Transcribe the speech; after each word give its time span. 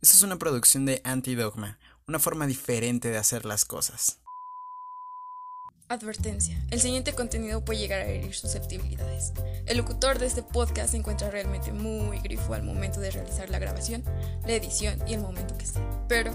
Esta 0.00 0.14
es 0.16 0.22
una 0.22 0.38
producción 0.38 0.86
de 0.86 1.00
Antidogma, 1.04 1.78
una 2.06 2.18
forma 2.18 2.46
diferente 2.46 3.08
de 3.10 3.18
hacer 3.18 3.44
las 3.44 3.64
cosas. 3.64 4.18
Advertencia. 5.88 6.62
El 6.70 6.80
siguiente 6.80 7.14
contenido 7.14 7.64
puede 7.64 7.78
llegar 7.80 8.00
a 8.02 8.06
herir 8.06 8.34
susceptibilidades. 8.34 9.32
El 9.66 9.78
locutor 9.78 10.18
de 10.18 10.26
este 10.26 10.42
podcast 10.42 10.90
se 10.90 10.98
encuentra 10.98 11.30
realmente 11.30 11.72
muy 11.72 12.18
grifo 12.20 12.52
al 12.54 12.62
momento 12.62 13.00
de 13.00 13.10
realizar 13.10 13.48
la 13.48 13.58
grabación, 13.58 14.04
la 14.46 14.52
edición 14.52 15.02
y 15.08 15.14
el 15.14 15.20
momento 15.20 15.56
que 15.56 15.64
esté. 15.64 15.80
Pero 16.06 16.30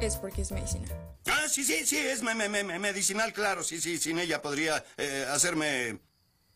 es 0.00 0.16
porque 0.16 0.40
es 0.42 0.50
medicinal. 0.52 0.90
Ah, 1.26 1.46
sí, 1.48 1.62
sí, 1.64 1.84
sí, 1.84 1.98
es 1.98 2.22
me- 2.22 2.34
me- 2.34 2.48
me- 2.48 2.78
medicinal, 2.78 3.32
claro. 3.34 3.62
Sí, 3.62 3.78
sí, 3.80 3.98
sin 3.98 4.18
ella 4.18 4.40
podría 4.40 4.82
eh, 4.96 5.26
hacerme 5.30 6.00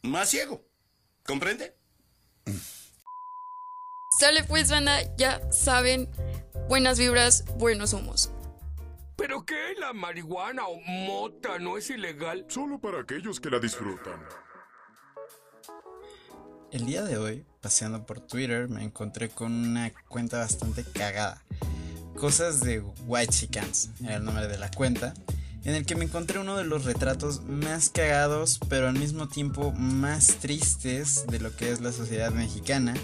más 0.03 0.31
ciego. 0.31 0.67
¿Comprende? 1.27 1.77
Sale 4.19 4.45
pues, 4.45 4.71
banda, 4.71 5.01
ya 5.17 5.41
saben, 5.51 6.09
buenas 6.69 7.01
vibras, 7.01 7.45
buenos 7.59 7.93
humos. 7.95 8.31
¿Pero 9.17 9.45
qué? 9.45 9.75
¿La 9.81 9.93
marihuana 9.93 10.69
o 10.69 10.81
mota 10.81 11.59
no 11.59 11.77
es 11.77 11.91
ilegal? 11.91 12.45
Solo 12.49 12.79
para 12.79 13.01
aquellos 13.01 13.41
que 13.41 13.51
la 13.51 13.59
disfrutan. 13.59 14.21
El 16.71 16.87
día 16.87 17.03
de 17.03 17.19
hoy, 17.19 17.45
paseando 17.61 18.07
por 18.07 18.21
Twitter, 18.21 18.69
me 18.69 18.85
encontré 18.85 19.31
con 19.31 19.53
una 19.53 19.93
cuenta 20.09 20.39
bastante 20.39 20.85
cagada. 20.85 21.43
Cosas 22.17 22.61
de 22.61 22.81
White 23.07 23.49
era 24.05 24.17
el 24.17 24.25
nombre 24.25 24.47
de 24.47 24.59
la 24.59 24.71
cuenta, 24.71 25.13
en 25.65 25.75
el 25.75 25.87
que 25.87 25.97
me 25.97 26.05
encontré 26.05 26.39
uno 26.39 26.57
de 26.57 26.65
los 26.65 26.85
retratos 26.85 27.43
más 27.43 27.91
cagados, 27.91 28.61
pero 28.69 28.89
al 28.89 28.99
mismo 28.99 29.27
tiempo 29.27 29.73
más 29.73 30.37
tristes 30.37 31.27
de 31.27 31.41
lo 31.41 31.55
que 31.57 31.71
es 31.71 31.81
la 31.81 31.91
sociedad 31.91 32.31
mexicana. 32.31 32.95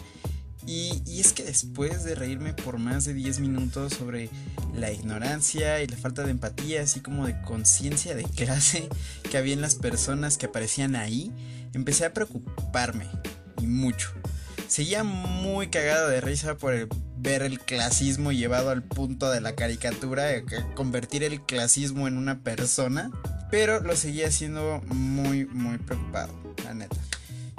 Y, 0.71 1.03
es 1.21 1.33
que 1.33 1.43
después 1.43 2.05
de 2.05 2.15
reírme 2.15 2.55
por 2.55 2.79
más 2.79 3.05
de 3.05 3.13
10 3.13 3.41
minutos 3.41 3.93
sobre 3.95 4.31
la 4.73 4.93
ignorancia 4.93 5.83
y 5.83 5.89
la 5.89 5.97
falta 5.97 6.23
de 6.23 6.31
empatía, 6.31 6.83
así 6.83 7.01
como 7.01 7.27
de 7.27 7.41
conciencia 7.43 8.15
de 8.15 8.23
clase 8.23 8.89
que 9.31 9.37
había 9.37 9.55
en 9.55 9.63
las 9.63 9.75
personas 9.75 10.39
que 10.39 10.47
aparecían 10.47 10.95
ahí, 10.95 11.33
empecé 11.73 12.05
a 12.05 12.15
preocuparme 12.15 13.07
y 13.61 13.67
mucho. 13.67 14.13
Seguía 14.69 15.03
muy 15.03 15.71
cagado 15.71 16.09
de 16.09 16.21
risa 16.21 16.57
por 16.57 16.73
el- 16.73 16.89
ver 17.19 17.43
el 17.43 17.59
clasismo 17.59 18.31
llevado 18.31 18.71
al 18.71 18.85
punto 18.85 19.29
de 19.29 19.41
la 19.41 19.57
caricatura, 19.57 20.33
eh, 20.33 20.45
convertir 20.77 21.25
el 21.25 21.43
clasismo 21.43 22.07
en 22.07 22.17
una 22.17 22.39
persona, 22.45 23.11
pero 23.51 23.81
lo 23.81 23.97
seguía 23.97 24.29
haciendo 24.29 24.81
muy, 24.87 25.47
muy 25.47 25.79
preocupado, 25.79 26.33
la 26.63 26.75
neta. 26.75 26.97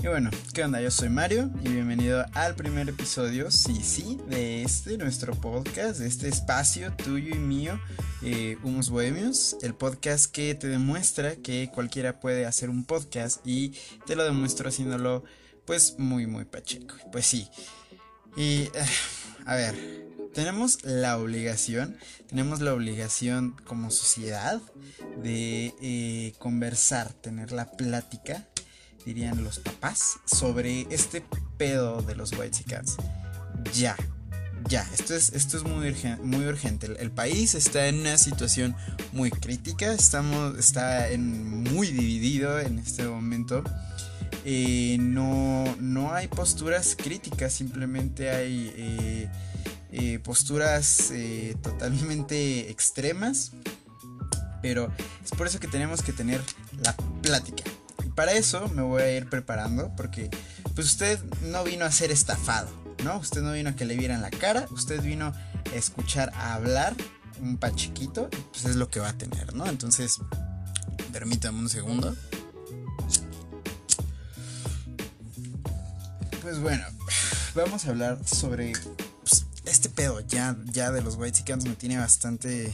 Y 0.04 0.08
bueno, 0.08 0.32
¿qué 0.52 0.64
onda? 0.64 0.82
Yo 0.82 0.90
soy 0.90 1.10
Mario 1.10 1.52
y 1.64 1.70
bienvenido 1.70 2.26
al 2.34 2.56
primer 2.56 2.90
episodio, 2.90 3.52
sí, 3.52 3.84
sí, 3.84 4.18
de 4.28 4.64
este, 4.64 4.98
nuestro 4.98 5.36
podcast, 5.36 6.00
de 6.00 6.08
este 6.08 6.28
espacio 6.28 6.92
tuyo 6.94 7.36
y 7.36 7.38
mío, 7.38 7.80
eh, 8.24 8.58
Humus 8.64 8.90
Bohemios, 8.90 9.58
el 9.62 9.76
podcast 9.76 10.32
que 10.32 10.56
te 10.56 10.68
demuestra 10.68 11.36
que 11.36 11.70
cualquiera 11.72 12.20
puede 12.20 12.48
hacer 12.48 12.72
un 12.72 12.84
podcast 12.84 13.46
y 13.46 13.74
te 14.08 14.16
lo 14.16 14.24
demuestro 14.24 14.70
haciéndolo 14.70 15.24
pues 15.66 16.00
muy, 16.00 16.26
muy 16.26 16.46
pacheco. 16.46 16.96
Pues 17.12 17.28
sí. 17.28 17.48
Y, 18.36 18.62
eh, 18.64 18.72
a 19.46 19.54
ver, 19.54 19.76
tenemos 20.34 20.84
la 20.84 21.20
obligación, 21.20 21.96
tenemos 22.28 22.60
la 22.62 22.74
obligación 22.74 23.56
como 23.66 23.92
sociedad 23.92 24.62
de 25.22 25.76
eh, 25.80 26.34
conversar, 26.40 27.14
tener 27.14 27.52
la 27.52 27.70
plática, 27.70 28.48
dirían 29.06 29.44
los 29.44 29.60
papás, 29.60 30.20
sobre 30.26 30.88
este 30.90 31.24
pedo 31.58 32.02
de 32.02 32.16
los 32.16 32.32
White 32.34 32.64
Cats. 32.68 32.98
Ya, 33.74 33.96
ya, 34.68 34.88
esto 34.94 35.16
es, 35.16 35.34
esto 35.34 35.58
es 35.58 35.64
muy, 35.64 35.88
urgen- 35.88 36.20
muy 36.22 36.46
urgente. 36.46 36.88
El, 37.00 37.12
país 37.12 37.56
está 37.56 37.88
en 37.88 38.00
una 38.00 38.18
situación 38.18 38.76
muy 39.12 39.32
crítica, 39.32 39.94
estamos, 39.94 40.58
está 40.58 41.10
en, 41.10 41.64
muy 41.64 41.88
dividido 41.88 42.60
en 42.60 42.80
este 42.80 43.04
momento. 43.04 43.64
Eh, 44.46 44.98
no, 45.00 45.76
no 45.80 46.14
hay 46.14 46.28
posturas 46.28 46.96
críticas, 46.96 47.54
simplemente 47.54 48.32
hay 48.32 48.74
eh, 48.76 49.30
eh, 49.92 50.20
posturas 50.20 51.12
totalmente 51.62 52.70
extremas. 52.70 53.52
Pero 54.62 54.92
es 55.24 55.32
por 55.32 55.48
eso 55.48 55.60
que 55.60 55.68
tenemos 55.68 56.04
que 56.04 56.14
tener 56.14 56.40
la 56.84 56.96
plática. 57.22 57.64
Para 58.16 58.34
eso 58.34 58.68
me 58.70 58.82
voy 58.82 59.02
a 59.02 59.16
ir 59.16 59.30
preparando 59.30 59.92
porque 59.96 60.30
pues 60.76 60.88
usted 60.88 61.20
no 61.44 61.64
vino 61.64 61.86
a 61.86 61.92
ser 61.92 62.12
estafado, 62.12 62.70
¿no? 63.04 63.18
Usted 63.18 63.42
no 63.42 63.54
vino 63.54 63.70
a 63.70 63.76
que 63.76 63.86
le 63.86 63.96
vieran 63.96 64.22
la 64.22 64.30
cara, 64.30 64.68
usted 64.72 65.02
vino 65.02 65.28
a 65.28 65.76
escuchar 65.76 66.32
a 66.36 66.54
hablar 66.54 66.94
un 67.42 67.58
pachiquito, 67.58 68.30
pues 68.52 68.66
es 68.66 68.76
lo 68.76 68.90
que 68.90 69.00
va 69.00 69.10
a 69.10 69.18
tener, 69.18 69.54
¿no? 69.56 69.66
Entonces, 69.66 70.20
permítame 71.12 71.60
un 71.60 71.70
segundo. 71.70 72.16
Pues 76.42 76.60
bueno, 76.60 76.84
vamos 77.56 77.86
a 77.86 77.90
hablar 77.90 78.20
sobre 78.28 78.74
pues, 79.24 79.46
este 79.66 79.90
pedo 79.90 80.20
ya, 80.22 80.56
ya 80.66 80.92
de 80.92 81.02
los 81.02 81.16
White 81.16 81.56
me 81.58 81.76
tiene 81.76 81.98
bastante 81.98 82.74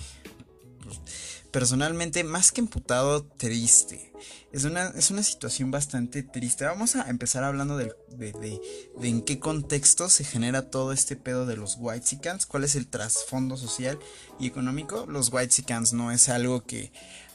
personalmente 1.57 2.23
más 2.23 2.51
que 2.51 2.61
emputado 2.61 3.23
triste. 3.25 4.13
Es 4.51 4.63
una, 4.63 4.89
es 4.89 5.09
una 5.09 5.23
situación 5.23 5.71
bastante 5.71 6.21
triste. 6.21 6.65
Vamos 6.65 6.95
a 6.95 7.09
empezar 7.09 7.43
hablando 7.43 7.77
de, 7.77 7.91
de- 8.15 8.61
de 8.95 9.07
en 9.09 9.23
qué 9.23 9.39
contexto 9.39 10.07
se 10.07 10.23
genera 10.23 10.69
todo 10.69 10.91
este 10.93 11.15
pedo 11.15 11.47
de 11.47 11.57
los 11.57 11.75
White 11.79 12.19
cuál 12.47 12.63
es 12.63 12.75
el 12.75 12.85
trasfondo 12.85 13.57
social 13.57 13.97
y 14.39 14.45
económico. 14.45 15.07
Los 15.07 15.33
White 15.33 15.63
no 15.93 16.11
es 16.11 16.29
algo 16.29 16.63
que 16.63 16.91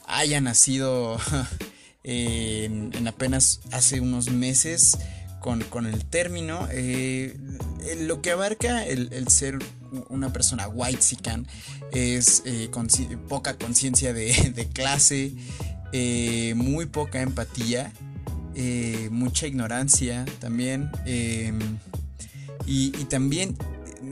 haya 0.07 0.39
nacido 0.39 1.17
en, 2.05 2.93
en 2.95 3.07
apenas 3.09 3.59
hace 3.73 3.99
unos 3.99 4.29
meses 4.29 4.97
con, 5.43 5.61
con 5.65 5.85
el 5.85 6.05
término. 6.05 6.67
eh, 6.71 7.97
lo 7.99 8.21
que 8.21 8.31
abarca 8.31 8.85
el, 8.85 9.11
el 9.11 9.27
ser 9.27 9.59
una 10.09 10.31
persona 10.31 10.69
white 10.69 11.01
es 11.91 12.41
eh, 12.45 12.69
poca 13.27 13.57
conciencia 13.57 14.13
de, 14.13 14.33
de 14.55 14.69
clase, 14.69 15.33
eh, 15.91 16.53
muy 16.55 16.85
poca 16.85 17.21
empatía, 17.21 17.91
mucha 19.11 19.45
ignorancia 19.45 20.25
también. 20.39 20.89
y 22.65 22.91
también, 23.09 23.57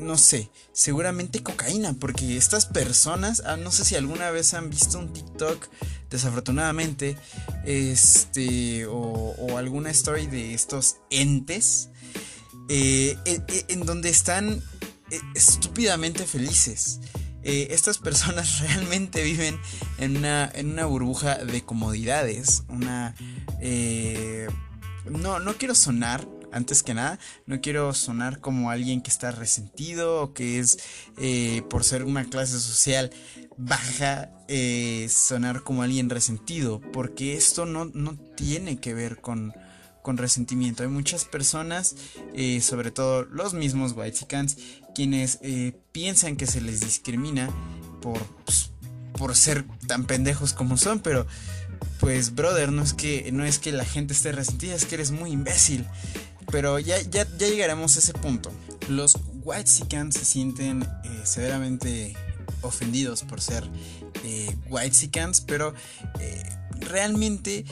no 0.01 0.17
sé, 0.17 0.49
seguramente 0.73 1.43
cocaína, 1.43 1.93
porque 1.93 2.37
estas 2.37 2.65
personas, 2.65 3.43
ah, 3.45 3.55
no 3.55 3.71
sé 3.71 3.85
si 3.85 3.95
alguna 3.95 4.31
vez 4.31 4.53
han 4.53 4.69
visto 4.69 4.99
un 4.99 5.13
TikTok, 5.13 5.69
desafortunadamente, 6.09 7.17
este, 7.65 8.85
o, 8.87 9.57
alguna 9.57 9.91
story 9.91 10.27
de 10.27 10.53
estos 10.53 10.97
entes, 11.09 11.89
eh, 12.69 13.17
en, 13.67 13.85
donde 13.85 14.09
están 14.09 14.61
eh, 15.09 15.19
estúpidamente 15.35 16.25
felices. 16.25 16.99
Eh, 17.43 17.67
estas 17.71 17.97
personas 17.97 18.59
realmente 18.67 19.23
viven 19.23 19.59
en 19.97 20.17
una, 20.17 20.49
en 20.53 20.71
una 20.71 20.85
burbuja 20.85 21.35
de 21.37 21.63
comodidades, 21.63 22.63
una... 22.69 23.15
no, 25.05 25.39
no 25.39 25.53
quiero 25.57 25.75
sonar, 25.75 26.27
antes 26.51 26.83
que 26.83 26.93
nada, 26.93 27.19
no 27.45 27.61
quiero 27.61 27.93
sonar 27.93 28.39
como 28.39 28.71
alguien 28.71 29.01
que 29.01 29.09
está 29.09 29.31
resentido 29.31 30.21
o 30.21 30.33
que 30.33 30.59
es 30.59 30.79
eh, 31.17 31.63
por 31.69 31.83
ser 31.83 32.03
una 32.03 32.25
clase 32.25 32.59
social 32.59 33.11
baja, 33.57 34.29
eh, 34.47 35.07
sonar 35.09 35.63
como 35.63 35.83
alguien 35.83 36.09
resentido, 36.09 36.81
porque 36.93 37.35
esto 37.35 37.65
no, 37.65 37.85
no 37.85 38.17
tiene 38.35 38.79
que 38.79 38.93
ver 38.93 39.21
con, 39.21 39.53
con 40.01 40.17
resentimiento. 40.17 40.83
Hay 40.83 40.89
muchas 40.89 41.25
personas, 41.25 41.95
eh, 42.33 42.61
sobre 42.61 42.91
todo 42.91 43.23
los 43.23 43.53
mismos 43.53 43.93
whitexicans, 43.93 44.57
quienes 44.95 45.39
eh, 45.41 45.73
piensan 45.91 46.35
que 46.35 46.47
se 46.47 46.61
les 46.61 46.81
discrimina 46.81 47.49
por, 48.01 48.19
pues, 48.45 48.71
por 49.17 49.35
ser 49.35 49.65
tan 49.87 50.05
pendejos 50.05 50.53
como 50.53 50.77
son, 50.77 50.99
pero 50.99 51.27
pues 51.99 52.33
brother, 52.33 52.71
no 52.71 52.83
es 52.83 52.93
que 52.93 53.31
no 53.31 53.45
es 53.45 53.59
que 53.59 53.71
la 53.71 53.85
gente 53.85 54.13
esté 54.13 54.31
resentida, 54.31 54.75
es 54.75 54.85
que 54.85 54.95
eres 54.95 55.11
muy 55.11 55.31
imbécil. 55.31 55.85
Pero 56.51 56.79
ya, 56.79 56.99
ya, 57.01 57.25
llegaremos 57.37 57.95
a 57.95 57.99
ese 57.99 58.13
punto. 58.13 58.51
Los 58.89 59.17
whitexicans 59.43 60.15
se 60.15 60.25
sienten 60.25 60.83
eh, 60.83 61.21
severamente 61.23 62.15
ofendidos 62.61 63.23
por 63.23 63.41
ser 63.41 63.63
eh, 64.23 64.55
whitexicans, 64.69 65.41
pero 65.41 65.73
eh, 66.19 66.43
realmente 66.79 67.65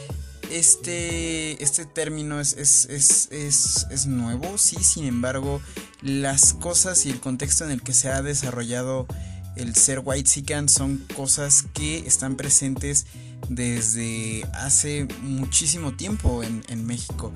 este, 0.50 1.62
este 1.63 1.86
término 1.86 2.39
es, 2.39 2.54
es, 2.54 2.86
es, 2.86 3.30
es, 3.31 3.88
es 3.92 4.06
nuevo, 4.07 4.57
sí, 4.57 4.77
sin 4.83 5.06
embargo, 5.06 5.62
las 6.01 6.54
cosas 6.54 7.06
y 7.06 7.12
el 7.12 7.19
contexto 7.19 7.65
en 7.65 7.72
el 7.72 7.81
que 7.81 7.94
se 7.94 8.10
ha 8.10 8.22
desarrollado 8.22 9.07
el 9.56 9.75
ser 9.75 10.01
white 10.04 10.30
son 10.68 11.06
cosas 11.15 11.65
que 11.74 12.00
están 12.00 12.36
presentes 12.36 13.06
desde 13.50 14.48
hace 14.54 15.07
muchísimo 15.22 15.94
tiempo 15.94 16.44
en, 16.44 16.63
en, 16.69 16.86
México. 16.86 17.34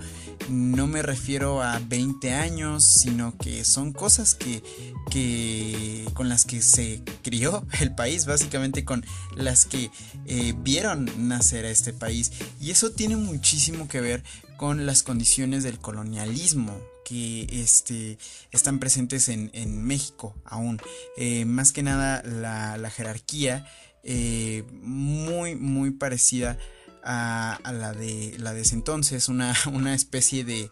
No 0.50 0.88
me 0.88 1.01
refiero 1.01 1.62
a 1.62 1.80
20 1.80 2.33
años, 2.33 2.86
sino 2.86 3.36
que 3.38 3.65
son 3.65 3.92
cosas 3.94 4.36
que, 4.36 4.63
que 5.10 6.07
con 6.13 6.30
las 6.30 6.45
que 6.45 6.62
se 6.62 7.01
crió 7.24 7.65
el 7.80 7.94
país, 7.95 8.25
básicamente 8.25 8.86
con 8.86 9.04
las 9.36 9.65
que 9.65 9.89
eh, 10.25 10.54
vieron 10.57 11.10
nacer 11.27 11.65
a 11.65 11.69
este 11.69 11.94
país. 11.94 12.31
Y 12.62 12.71
eso 12.71 12.92
tiene 12.92 13.18
muchísimo 13.18 13.88
que 13.88 14.00
ver 14.00 14.24
con 14.57 14.86
las 14.86 15.04
condiciones 15.04 15.63
del 15.63 15.80
colonialismo 15.80 16.80
que 17.04 17.48
este, 17.51 18.18
están 18.51 18.80
presentes 18.80 19.27
en, 19.30 19.50
en 19.54 19.83
México 19.83 20.36
aún. 20.45 20.80
Eh, 21.18 21.45
más 21.45 21.71
que 21.71 21.83
nada 21.83 22.21
la, 22.24 22.77
la 22.77 22.89
jerarquía 22.89 23.65
eh, 24.03 24.63
muy, 24.81 25.55
muy 25.55 25.91
parecida 25.91 26.57
a, 27.05 27.59
la, 27.65 27.94
de, 27.94 28.35
la 28.38 28.53
de 28.53 28.61
ese 28.61 28.75
entonces, 28.75 29.27
una, 29.29 29.53
una 29.71 29.94
especie 29.94 30.44
de, 30.44 30.69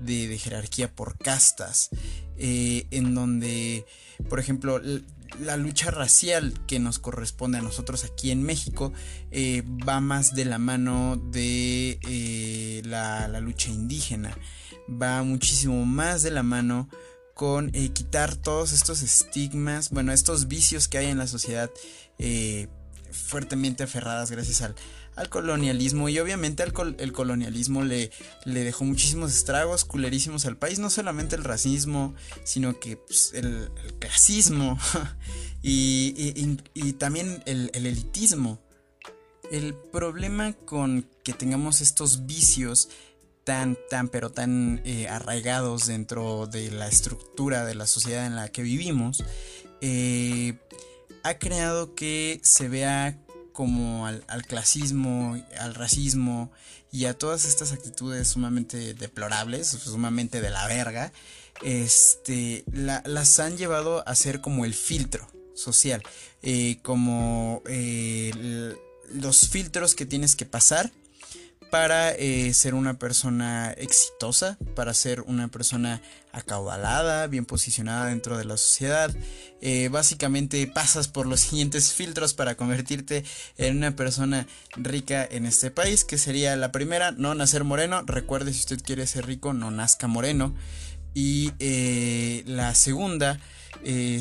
de, 0.00 0.38
jerarquía 0.38 0.94
por 0.94 1.18
castas, 1.18 1.90
eh, 2.36 2.86
en 2.90 3.14
donde, 3.14 3.86
por 4.28 4.40
ejemplo, 4.40 4.80
la 5.40 5.56
lucha 5.56 5.90
racial 5.90 6.54
que 6.66 6.80
nos 6.80 6.98
corresponde 6.98 7.58
a 7.58 7.62
nosotros 7.62 8.04
aquí 8.04 8.30
en 8.30 8.42
México 8.42 8.92
eh, 9.30 9.62
va 9.88 10.00
más 10.00 10.34
de 10.34 10.44
la 10.44 10.58
mano 10.58 11.16
de 11.16 12.82
la, 12.84 13.28
la, 13.28 13.40
lucha 13.40 13.70
indígena, 13.70 14.36
va 14.90 15.22
muchísimo 15.22 15.84
más 15.84 16.22
de 16.22 16.30
la 16.30 16.42
mano 16.42 16.88
con 17.40 17.70
quitar 17.70 18.36
todos 18.36 18.72
estos 18.72 19.00
estigmas, 19.00 19.88
bueno, 19.88 20.12
estos 20.12 20.46
vicios 20.46 20.88
que 20.88 20.98
hay 20.98 21.06
en 21.06 21.16
la 21.16 21.26
sociedad 21.26 21.70
eh, 22.18 22.68
fuertemente 23.12 23.82
aferradas 23.82 24.30
gracias 24.30 24.60
al, 24.60 24.74
colonialismo 25.30 26.10
y 26.10 26.18
obviamente 26.18 26.62
el 26.62 27.12
colonialismo 27.12 27.82
le, 27.82 28.10
le, 28.44 28.62
dejó 28.62 28.84
muchísimos 28.84 29.34
estragos 29.34 29.86
culerísimos 29.86 30.44
al 30.44 30.58
país, 30.58 30.78
no 30.78 30.90
solamente 30.90 31.34
el 31.34 31.42
racismo, 31.44 32.14
sino 32.44 32.78
que 32.78 32.98
pues, 32.98 33.32
el, 33.32 33.70
clasismo 34.00 34.78
y, 35.62 36.58
también 36.98 37.42
el, 37.46 37.70
elitismo. 37.72 38.60
El 39.50 39.74
problema 39.74 40.52
con 40.52 41.08
que 41.24 41.32
tengamos 41.32 41.80
estos 41.80 42.26
vicios 42.26 42.90
tan, 43.44 43.76
tan, 43.88 44.08
pero 44.08 44.30
tan 44.30 44.80
eh, 44.84 45.08
arraigados 45.08 45.86
dentro 45.86 46.46
de 46.46 46.70
la 46.70 46.88
estructura 46.88 47.64
de 47.64 47.74
la 47.74 47.86
sociedad 47.86 48.26
en 48.26 48.36
la 48.36 48.48
que 48.48 48.62
vivimos, 48.62 49.24
eh, 49.80 50.58
ha 51.22 51.34
creado 51.38 51.94
que 51.94 52.40
se 52.42 52.68
vea 52.68 53.18
como 53.52 54.06
al, 54.06 54.22
clasismo, 54.46 55.36
al 55.58 55.74
racismo 55.74 56.50
y 56.92 57.04
a 57.04 57.14
todas 57.14 57.44
estas 57.44 57.72
actitudes 57.72 58.28
sumamente 58.28 58.94
deplorables, 58.94 59.68
sumamente 59.68 60.40
de 60.40 60.50
la 60.50 60.66
verga, 60.66 61.12
este, 61.62 62.64
las 62.72 63.38
han 63.38 63.58
llevado 63.58 64.06
a 64.08 64.14
ser 64.14 64.40
como 64.40 64.64
el 64.64 64.72
filtro 64.72 65.28
social, 65.54 66.02
eh, 66.42 66.78
como 66.82 67.62
los 69.12 69.48
filtros 69.48 69.94
que 69.94 70.06
tienes 70.06 70.36
que 70.36 70.46
pasar 70.46 70.90
para 71.70 72.10
eh, 72.12 72.52
ser 72.52 72.74
una 72.74 72.98
persona 72.98 73.72
exitosa, 73.72 74.58
para 74.74 74.92
ser 74.92 75.20
una 75.22 75.48
persona 75.48 76.02
acaudalada, 76.32 77.26
bien 77.28 77.46
posicionada 77.46 78.06
dentro 78.06 78.36
de 78.36 78.44
la 78.44 78.56
sociedad. 78.56 79.14
Eh, 79.60 79.88
básicamente 79.88 80.66
pasas 80.66 81.08
por 81.08 81.26
los 81.26 81.40
siguientes 81.40 81.92
filtros 81.92 82.34
para 82.34 82.56
convertirte 82.56 83.24
en 83.56 83.78
una 83.78 83.94
persona 83.94 84.46
rica 84.76 85.26
en 85.30 85.46
este 85.46 85.70
país, 85.70 86.04
que 86.04 86.18
sería 86.18 86.56
la 86.56 86.72
primera, 86.72 87.12
no 87.12 87.34
nacer 87.34 87.64
moreno. 87.64 88.02
Recuerde, 88.04 88.52
si 88.52 88.60
usted 88.60 88.80
quiere 88.82 89.06
ser 89.06 89.26
rico, 89.26 89.52
no 89.52 89.70
nazca 89.70 90.08
moreno. 90.08 90.54
Y 91.14 91.52
eh, 91.58 92.42
la 92.46 92.74
segunda 92.74 93.40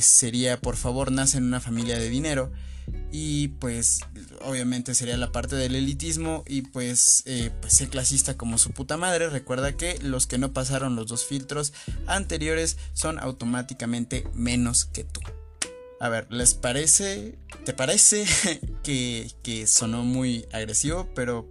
sería, 0.02 0.62
por 0.62 0.78
favor, 0.78 1.12
nace 1.12 1.38
en 1.38 1.44
una 1.44 1.60
familia 1.60 1.98
de 1.98 2.10
dinero 2.10 2.52
y 3.12 3.50
pues 3.50 4.02
obviamente 4.42 4.94
sería 4.94 5.18
la 5.18 5.32
parte 5.32 5.56
del 5.56 5.76
elitismo 5.76 6.44
y 6.48 6.62
pues, 6.62 7.24
eh, 7.26 7.52
pues 7.62 7.74
ser 7.74 7.90
clasista 7.90 8.38
como 8.38 8.58
su 8.58 8.72
puta 8.72 8.98
madre. 8.98 9.30
Recuerda 9.30 9.76
que 9.76 9.98
los 10.02 10.28
que 10.28 10.38
no 10.38 10.54
pasaron 10.54 10.96
los 10.96 11.08
dos 11.08 11.26
filtros 11.26 11.74
anteriores 12.08 12.78
son 12.94 13.20
automáticamente 13.20 14.28
menos 14.34 14.86
que 14.86 15.04
tú. 15.04 15.22
A 16.00 16.10
ver, 16.10 16.32
¿les 16.32 16.54
parece? 16.54 17.38
¿Te 17.66 17.74
parece 17.74 18.26
que, 18.84 19.32
que 19.44 19.68
sonó 19.68 20.04
muy 20.04 20.46
agresivo? 20.54 21.10
Pero 21.14 21.48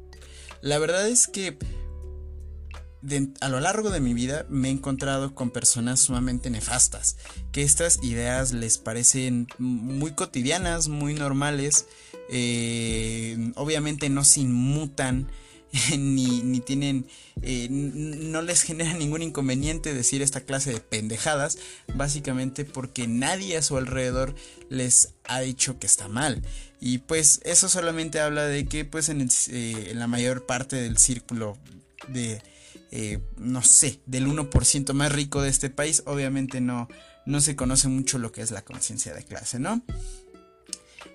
la 0.62 0.78
verdad 0.78 1.08
es 1.08 1.28
que 1.28 1.58
a 3.40 3.48
lo 3.48 3.60
largo 3.60 3.90
de 3.90 4.00
mi 4.00 4.14
vida 4.14 4.46
me 4.48 4.68
he 4.68 4.72
encontrado 4.72 5.34
con 5.34 5.50
personas 5.50 6.00
sumamente 6.00 6.50
nefastas, 6.50 7.16
que 7.52 7.62
estas 7.62 8.02
ideas 8.02 8.52
les 8.52 8.78
parecen 8.78 9.46
muy 9.58 10.12
cotidianas, 10.12 10.88
muy 10.88 11.14
normales, 11.14 11.86
eh, 12.30 13.52
obviamente 13.54 14.08
no 14.08 14.24
se 14.24 14.40
inmutan. 14.40 15.28
Ni, 15.98 16.60
tienen, 16.60 17.06
eh, 17.42 17.68
no 17.70 18.40
les 18.40 18.62
genera 18.62 18.94
ningún 18.94 19.20
inconveniente 19.20 19.92
decir 19.92 20.22
esta 20.22 20.40
clase 20.40 20.72
de 20.72 20.80
pendejadas, 20.80 21.58
básicamente 21.94 22.64
porque 22.64 23.06
nadie 23.06 23.58
a 23.58 23.62
su 23.62 23.76
alrededor 23.76 24.34
les 24.70 25.12
ha 25.24 25.40
dicho 25.40 25.78
que 25.78 25.86
está 25.86 26.08
mal. 26.08 26.42
Y 26.80 26.98
pues 26.98 27.40
eso 27.44 27.68
solamente 27.68 28.18
habla 28.18 28.44
de 28.46 28.64
que 28.64 28.86
pues 28.86 29.10
en, 29.10 29.20
eh, 29.20 29.88
en 29.90 29.98
la 29.98 30.06
mayor 30.06 30.46
parte 30.46 30.76
del 30.76 30.96
círculo 30.96 31.58
de, 32.08 32.40
eh, 32.90 33.20
no 33.36 33.62
sé, 33.62 34.00
del 34.06 34.26
1% 34.26 34.92
más 34.92 35.12
rico 35.12 35.42
de 35.42 35.50
este 35.50 35.70
país, 35.70 36.02
obviamente 36.06 36.60
no, 36.60 36.88
no 37.26 37.40
se 37.40 37.56
conoce 37.56 37.88
mucho 37.88 38.18
lo 38.18 38.32
que 38.32 38.42
es 38.42 38.50
la 38.50 38.62
conciencia 38.62 39.14
de 39.14 39.24
clase, 39.24 39.58
¿no? 39.58 39.82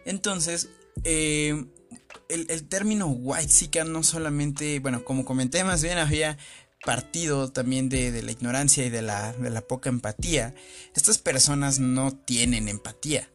Entonces, 0.05 0.69
eh, 1.03 1.65
el, 2.29 2.67
término 2.67 3.07
white 3.07 3.85
no 3.85 4.03
solamente, 4.03 4.79
bueno, 4.79 5.03
como 5.03 5.25
comenté, 5.25 5.63
más 5.63 5.81
bien 5.83 5.97
había 5.97 6.37
partido 6.83 7.51
también 7.51 7.89
de, 7.89 8.21
la 8.21 8.31
ignorancia 8.31 8.85
y 8.85 8.89
de 8.89 9.01
la, 9.01 9.33
de 9.33 9.49
la 9.49 9.61
poca 9.61 9.89
empatía. 9.89 10.53
Estas 10.95 11.17
personas 11.17 11.79
no 11.79 12.11
tienen 12.11 12.67
empatía. 12.67 13.29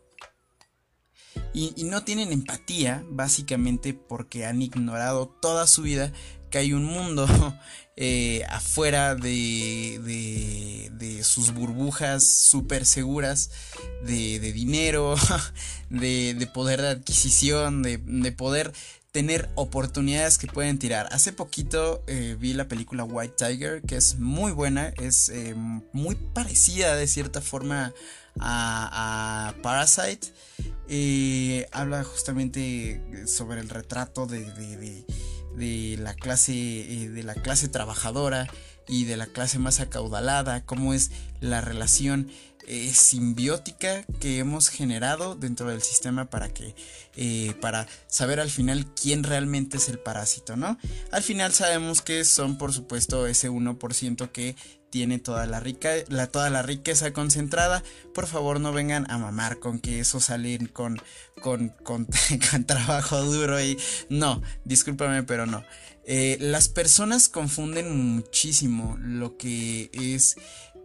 Y, 1.54 1.84
no 1.84 2.04
tienen 2.04 2.32
empatía 2.32 3.04
básicamente 3.08 3.94
porque 3.94 4.44
han 4.44 4.60
ignorado 4.60 5.28
toda 5.28 5.66
su 5.66 5.82
vida 5.82 6.12
que 6.50 6.58
hay 6.58 6.72
un 6.72 6.84
mundo 6.84 7.26
eh, 8.00 8.44
afuera 8.48 9.16
de, 9.16 9.98
de, 10.92 11.24
sus 11.24 11.52
burbujas 11.52 12.24
súper 12.28 12.86
seguras 12.86 13.50
de, 14.04 14.38
dinero, 14.52 15.16
de, 15.90 16.48
poder 16.54 16.80
de 16.80 16.90
adquisición, 16.90 17.82
de, 17.82 18.32
poder 18.32 18.72
tener 19.10 19.50
oportunidades 19.56 20.38
que 20.38 20.46
pueden 20.46 20.78
tirar. 20.78 21.08
Hace 21.10 21.32
poquito 21.32 22.04
eh, 22.06 22.36
vi 22.38 22.52
la 22.52 22.68
película 22.68 23.02
White 23.02 23.34
Tiger, 23.36 23.82
que 23.82 23.96
es 23.96 24.20
muy 24.20 24.52
buena, 24.52 24.90
es 24.98 25.28
eh, 25.30 25.56
muy 25.92 26.14
parecida 26.14 26.94
de 26.94 27.08
cierta 27.08 27.40
forma 27.40 27.92
a, 28.38 29.48
a 29.48 29.54
Parasite. 29.60 30.28
habla 31.72 32.04
justamente 32.04 33.26
sobre 33.26 33.58
el 33.58 33.68
retrato 33.68 34.26
de 34.26 34.44
de 35.58 35.98
la 36.00 36.14
clase 36.14 36.52
eh, 36.54 37.08
de 37.10 37.22
la 37.22 37.34
clase 37.34 37.68
trabajadora 37.68 38.48
y 38.88 39.04
de 39.04 39.16
la 39.16 39.26
clase 39.26 39.58
más 39.58 39.80
acaudalada, 39.80 40.64
cómo 40.64 40.94
es 40.94 41.10
la 41.40 41.60
relación 41.60 42.30
eh, 42.70 42.92
simbiótica 42.94 44.04
que 44.20 44.38
hemos 44.38 44.68
generado 44.68 45.34
dentro 45.34 45.70
del 45.70 45.80
sistema 45.80 46.28
para 46.28 46.50
que 46.50 46.74
eh, 47.16 47.54
para 47.62 47.86
saber 48.08 48.40
al 48.40 48.50
final 48.50 48.86
quién 48.94 49.24
realmente 49.24 49.78
es 49.78 49.88
el 49.88 49.98
parásito, 49.98 50.54
¿no? 50.54 50.78
Al 51.10 51.22
final 51.22 51.54
sabemos 51.54 52.02
que 52.02 52.26
son 52.26 52.58
por 52.58 52.74
supuesto 52.74 53.26
ese 53.26 53.50
1% 53.50 54.30
que 54.32 54.54
tiene 54.90 55.18
toda 55.18 55.46
la, 55.46 55.60
rica, 55.60 55.90
la, 56.08 56.26
toda 56.26 56.50
la 56.50 56.62
riqueza 56.62 57.12
concentrada. 57.12 57.82
Por 58.14 58.26
favor, 58.26 58.60
no 58.60 58.72
vengan 58.72 59.10
a 59.10 59.18
mamar 59.18 59.58
con 59.58 59.78
que 59.78 60.00
eso 60.00 60.20
salen 60.20 60.66
con, 60.66 61.00
con, 61.40 61.68
con, 61.84 62.06
trabajo 62.66 63.22
duro 63.22 63.60
y... 63.62 63.78
No, 64.08 64.42
discúlpame, 64.64 65.22
pero 65.22 65.46
no. 65.46 65.64
Eh, 66.10 66.38
las 66.40 66.68
personas 66.68 67.28
confunden 67.28 68.14
muchísimo 68.14 68.96
lo 68.98 69.36
que 69.36 69.90
es 69.92 70.36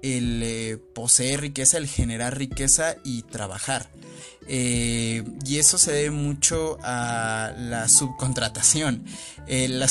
el 0.01 0.41
eh, 0.43 0.77
poseer 0.93 1.39
riqueza, 1.39 1.77
el 1.77 1.87
generar 1.87 2.37
riqueza 2.37 2.97
y 3.05 3.21
trabajar. 3.21 3.89
Eh, 4.49 5.23
y 5.45 5.59
eso 5.59 5.77
se 5.77 5.93
debe 5.93 6.11
mucho 6.11 6.77
a 6.83 7.53
la 7.57 7.87
subcontratación. 7.87 9.05
la, 9.47 9.87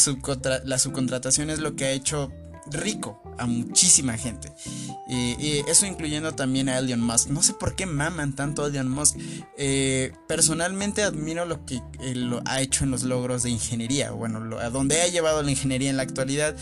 la 0.64 0.78
subcontratación 0.78 1.48
es 1.48 1.60
lo 1.60 1.76
que 1.76 1.86
ha 1.86 1.92
hecho 1.92 2.30
rico 2.70 3.20
a 3.38 3.46
muchísima 3.46 4.16
gente. 4.16 4.52
Y, 5.08 5.62
eso 5.68 5.86
incluyendo 5.86 6.34
también 6.34 6.68
a 6.68 6.78
Elon 6.78 7.00
Musk. 7.00 7.28
No 7.28 7.42
sé 7.42 7.54
por 7.54 7.74
qué 7.74 7.86
maman 7.86 8.34
tanto 8.34 8.64
a 8.64 8.68
Elon 8.68 8.88
Musk. 8.88 9.16
Eh, 9.56 10.12
personalmente 10.28 11.02
admiro 11.02 11.44
lo 11.44 11.64
que 11.66 11.82
lo 12.14 12.42
ha 12.44 12.60
hecho 12.60 12.84
en 12.84 12.90
los 12.90 13.02
logros 13.02 13.42
de 13.42 13.50
ingeniería. 13.50 14.10
Bueno, 14.12 14.58
a 14.58 14.70
donde 14.70 15.02
ha 15.02 15.08
llevado 15.08 15.42
la 15.42 15.50
ingeniería 15.50 15.90
en 15.90 15.96
la 15.96 16.02
actualidad. 16.02 16.56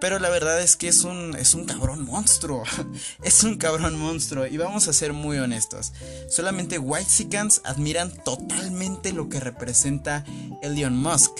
Pero 0.00 0.18
la 0.18 0.28
verdad 0.28 0.60
es 0.60 0.76
que 0.76 0.88
es 0.88 1.04
un, 1.04 1.34
es 1.36 1.54
un 1.54 1.64
cabrón 1.64 2.04
monstruo. 2.04 2.62
es 3.22 3.42
un 3.44 3.56
cabrón 3.56 3.98
monstruo. 3.98 4.46
Y 4.46 4.56
vamos 4.56 4.88
a 4.88 4.92
ser 4.92 5.12
muy 5.12 5.38
honestos. 5.38 5.92
Solamente 6.28 6.78
White 6.78 7.06
Whitesicans 7.06 7.60
admiran 7.64 8.10
totalmente 8.24 9.12
lo 9.12 9.28
que 9.28 9.38
representa 9.38 10.24
Elon 10.60 10.96
Musk. 10.96 11.30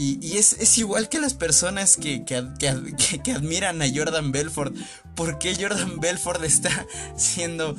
Y, 0.00 0.38
es, 0.38 0.78
igual 0.78 1.08
que 1.08 1.18
las 1.18 1.34
personas 1.34 1.96
que, 2.00 2.24
que, 2.24 3.32
admiran 3.32 3.82
a 3.82 3.86
Jordan 3.92 4.30
Belfort. 4.30 4.74
¿Por 5.16 5.38
qué 5.38 5.56
Jordan 5.60 5.98
Belfort 5.98 6.42
está 6.44 6.86
siendo 7.16 7.76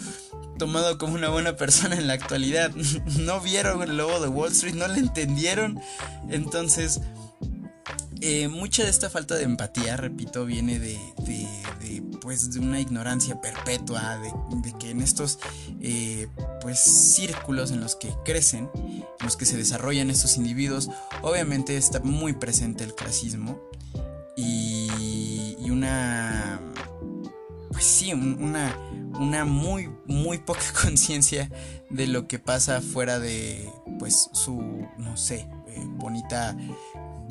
tomado 0.57 0.97
como 0.97 1.13
una 1.13 1.29
buena 1.29 1.55
persona 1.55 1.95
en 1.95 2.07
la 2.07 2.13
actualidad? 2.13 2.71
No 3.19 3.39
vieron 3.39 3.81
el 3.81 3.95
lobo 3.95 4.19
de 4.19 4.27
Wall 4.27 4.51
Street, 4.51 4.75
no 4.75 4.87
le 4.89 4.99
entendieron. 4.99 5.79
Entonces, 6.29 6.99
eh, 8.21 8.47
mucha 8.47 8.83
de 8.83 8.89
esta 8.89 9.09
falta 9.09 9.35
de 9.35 9.43
empatía, 9.43 9.97
repito, 9.97 10.45
viene 10.45 10.79
de, 10.79 10.99
pues, 12.21 12.51
de 12.51 12.59
una 12.59 12.79
ignorancia 12.79 13.39
perpetua, 13.41 14.17
de, 14.17 14.73
que 14.77 14.91
en 14.91 15.01
estos 15.01 15.39
eh, 15.81 16.27
pues, 16.61 16.79
círculos 16.79 17.71
en 17.71 17.79
los 17.81 17.95
que 17.95 18.13
crecen, 18.25 18.69
en 18.75 19.05
los 19.21 19.37
que 19.37 19.45
se 19.45 19.57
desarrollan 19.57 20.09
estos 20.09 20.37
individuos, 20.37 20.89
obviamente 21.21 21.77
está 21.77 21.99
muy 22.01 22.33
presente 22.33 22.83
el 22.83 22.93
clasismo 22.93 23.59
y, 24.35 25.55
una, 25.69 26.59
pues 27.71 27.85
sí, 27.85 28.13
una, 28.13 28.75
una 29.19 29.45
muy, 29.45 29.89
muy 30.05 30.39
poca 30.39 30.73
conciencia 30.81 31.49
de 31.89 32.07
lo 32.07 32.27
que 32.27 32.39
pasa 32.39 32.81
fuera 32.81 33.19
de, 33.19 33.69
pues, 33.97 34.29
su, 34.33 34.87
no 34.97 35.15
sé, 35.15 35.47
eh, 35.67 35.83
bonita 35.85 36.55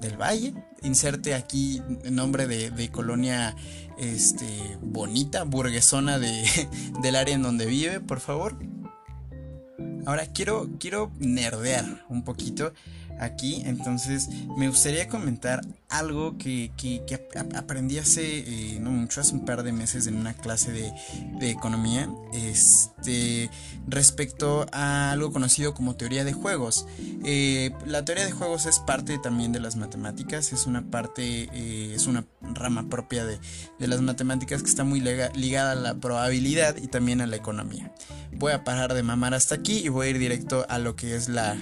del 0.01 0.17
Valle. 0.17 0.55
Inserte 0.83 1.35
aquí 1.35 1.83
el 2.05 2.15
nombre 2.15 2.47
de, 2.47 2.91
colonia 2.91 3.57
este, 3.99 4.79
bonita, 4.81 5.45
burguesona 5.45 6.19
de, 6.19 6.45
del 7.03 7.17
área 7.17 7.35
en 7.35 7.43
donde 7.43 7.67
vive, 7.67 8.01
por 8.01 8.21
favor. 8.21 8.57
Ahora 10.07 10.27
quiero, 10.27 10.69
quiero 10.79 11.11
nerdear 11.19 12.05
un 12.09 12.23
poquito 12.23 12.73
aquí. 13.19 13.63
Entonces 13.65 14.29
me 14.57 14.69
gustaría 14.69 15.09
comentar 15.09 15.61
algo 15.89 16.37
que, 16.37 16.71
aprendí 17.57 17.99
hace 17.99 18.39
eh, 18.39 18.79
no 18.81 18.91
mucho, 18.91 19.21
hace 19.21 19.35
un 19.35 19.45
par 19.45 19.63
de 19.63 19.73
meses 19.73 20.07
en 20.07 20.17
una 20.17 20.35
clase 20.35 20.73
de, 20.73 20.93
economía. 21.51 22.09
Este, 22.33 23.51
respecto 23.87 24.67
a 24.73 25.13
algo 25.13 25.33
conocido 25.33 25.75
como 25.75 25.97
teoría 25.97 26.25
de 26.25 26.33
juegos. 26.33 26.87
Eh, 27.25 27.71
la 27.87 28.05
teoría 28.05 28.25
de 28.25 28.33
juegos 28.33 28.67
es 28.67 28.79
parte 28.81 29.19
también 29.19 29.53
de 29.53 29.61
las 29.61 29.77
matemáticas. 29.77 30.53
Es 30.53 30.67
una 30.67 30.83
parte, 30.91 31.49
eh, 31.53 31.95
es 31.95 32.07
una 32.07 32.25
rama 32.43 32.89
propia 32.89 33.25
de, 33.25 33.39
las 33.79 34.01
matemáticas 34.03 34.63
que 34.63 34.69
está 34.69 34.85
muy 34.85 35.01
ligada 35.01 35.73
a 35.73 35.75
la 35.75 35.95
probabilidad 35.95 36.77
y 36.77 36.89
también 36.89 37.21
a 37.21 37.27
la 37.27 37.37
economía. 37.37 37.93
Voy 38.33 38.53
a 38.53 38.63
parar 38.63 38.93
de 38.93 39.03
mamar 39.03 39.35
hasta 39.35 39.55
aquí 39.55 39.88
y 39.89 39.91
voy 39.91 40.07
a 40.07 40.11
ir 40.11 40.19
directo 40.19 40.67
a 40.69 40.79
lo 40.79 40.95
que 40.95 41.17
es 41.17 41.29
la, 41.29 41.57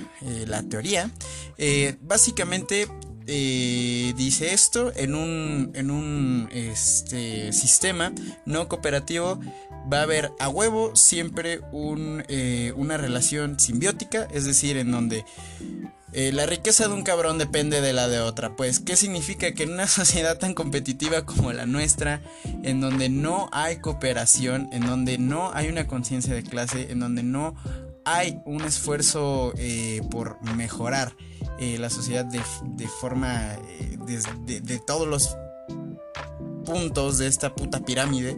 la 0.46 0.62
teoría. 0.64 1.10
Eh, 1.58 1.96
básicamente 2.02 2.88
eh, 3.26 4.12
dice 4.16 4.52
esto 4.52 4.92
en 4.94 5.14
un, 5.14 5.70
en 5.74 5.90
un 5.90 6.48
este, 6.52 7.52
sistema 7.52 8.12
no 8.44 8.68
cooperativo 8.68 9.40
va 9.92 10.00
a 10.00 10.02
haber 10.02 10.32
a 10.40 10.48
huevo 10.48 10.94
siempre 10.96 11.60
un, 11.72 12.24
eh, 12.28 12.72
una 12.76 12.96
relación 12.96 13.58
simbiótica, 13.60 14.26
es 14.32 14.44
decir, 14.44 14.76
en 14.76 14.90
donde 14.90 15.24
la 16.32 16.46
riqueza 16.46 16.88
de 16.88 16.94
un 16.94 17.02
cabrón 17.02 17.36
depende 17.36 17.82
de 17.82 17.92
la 17.92 18.08
de 18.08 18.20
otra. 18.20 18.56
Pues, 18.56 18.80
¿qué 18.80 18.96
significa 18.96 19.52
que 19.52 19.64
en 19.64 19.72
una 19.72 19.86
sociedad 19.86 20.38
tan 20.38 20.54
competitiva 20.54 21.26
como 21.26 21.52
la 21.52 21.66
nuestra, 21.66 22.22
en 22.62 22.80
donde 22.80 23.10
no 23.10 23.50
hay 23.52 23.76
cooperación, 23.80 24.70
en 24.72 24.86
donde 24.86 25.18
no 25.18 25.52
hay 25.52 25.68
una 25.68 25.86
conciencia 25.86 26.34
de 26.34 26.42
clase, 26.42 26.90
en 26.90 27.00
donde 27.00 27.22
no 27.22 27.54
hay 28.06 28.40
un 28.46 28.62
esfuerzo 28.62 29.52
por 30.10 30.40
mejorar, 30.54 31.12
eh, 31.58 31.78
la 31.78 31.88
sociedad 31.88 32.26
de, 32.26 32.88
forma 32.88 33.54
eh, 33.54 33.96
de, 34.44 34.78
todos 34.78 35.08
los 35.08 35.36
puntos 36.66 37.16
de 37.16 37.28
esta 37.28 37.54
puta 37.54 37.80
pirámide, 37.80 38.36